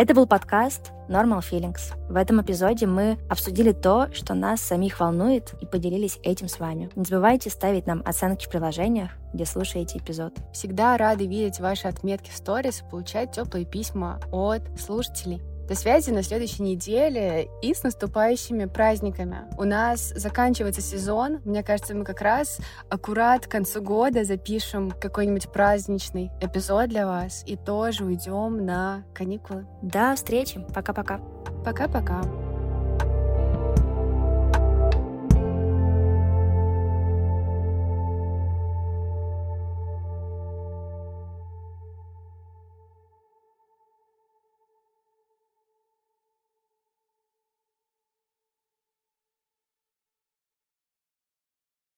Это 0.00 0.14
был 0.14 0.28
подкаст 0.28 0.92
Normal 1.08 1.40
Feelings. 1.40 1.80
В 2.08 2.14
этом 2.14 2.40
эпизоде 2.40 2.86
мы 2.86 3.18
обсудили 3.28 3.72
то, 3.72 4.06
что 4.12 4.34
нас 4.34 4.60
самих 4.60 5.00
волнует, 5.00 5.54
и 5.60 5.66
поделились 5.66 6.20
этим 6.22 6.46
с 6.46 6.60
вами. 6.60 6.88
Не 6.94 7.04
забывайте 7.04 7.50
ставить 7.50 7.88
нам 7.88 8.04
оценки 8.06 8.46
в 8.46 8.48
приложениях, 8.48 9.10
где 9.34 9.44
слушаете 9.44 9.98
эпизод. 9.98 10.34
Всегда 10.52 10.96
рады 10.96 11.26
видеть 11.26 11.58
ваши 11.58 11.88
отметки 11.88 12.30
в 12.30 12.36
сторис 12.36 12.80
и 12.80 12.88
получать 12.88 13.32
теплые 13.32 13.66
письма 13.66 14.20
от 14.30 14.62
слушателей. 14.80 15.42
До 15.68 15.74
связи 15.74 16.10
на 16.10 16.22
следующей 16.22 16.62
неделе 16.62 17.48
и 17.60 17.74
с 17.74 17.82
наступающими 17.82 18.64
праздниками. 18.64 19.42
У 19.58 19.64
нас 19.64 20.14
заканчивается 20.16 20.80
сезон. 20.80 21.40
Мне 21.44 21.62
кажется, 21.62 21.94
мы 21.94 22.04
как 22.04 22.22
раз 22.22 22.58
аккурат 22.88 23.46
к 23.46 23.50
концу 23.50 23.82
года 23.82 24.24
запишем 24.24 24.90
какой-нибудь 24.90 25.52
праздничный 25.52 26.30
эпизод 26.40 26.88
для 26.88 27.06
вас 27.06 27.42
и 27.46 27.56
тоже 27.56 28.04
уйдем 28.04 28.64
на 28.64 29.04
каникулы. 29.14 29.66
До 29.82 30.14
встречи. 30.14 30.64
Пока-пока. 30.74 31.20
Пока-пока. 31.64 32.47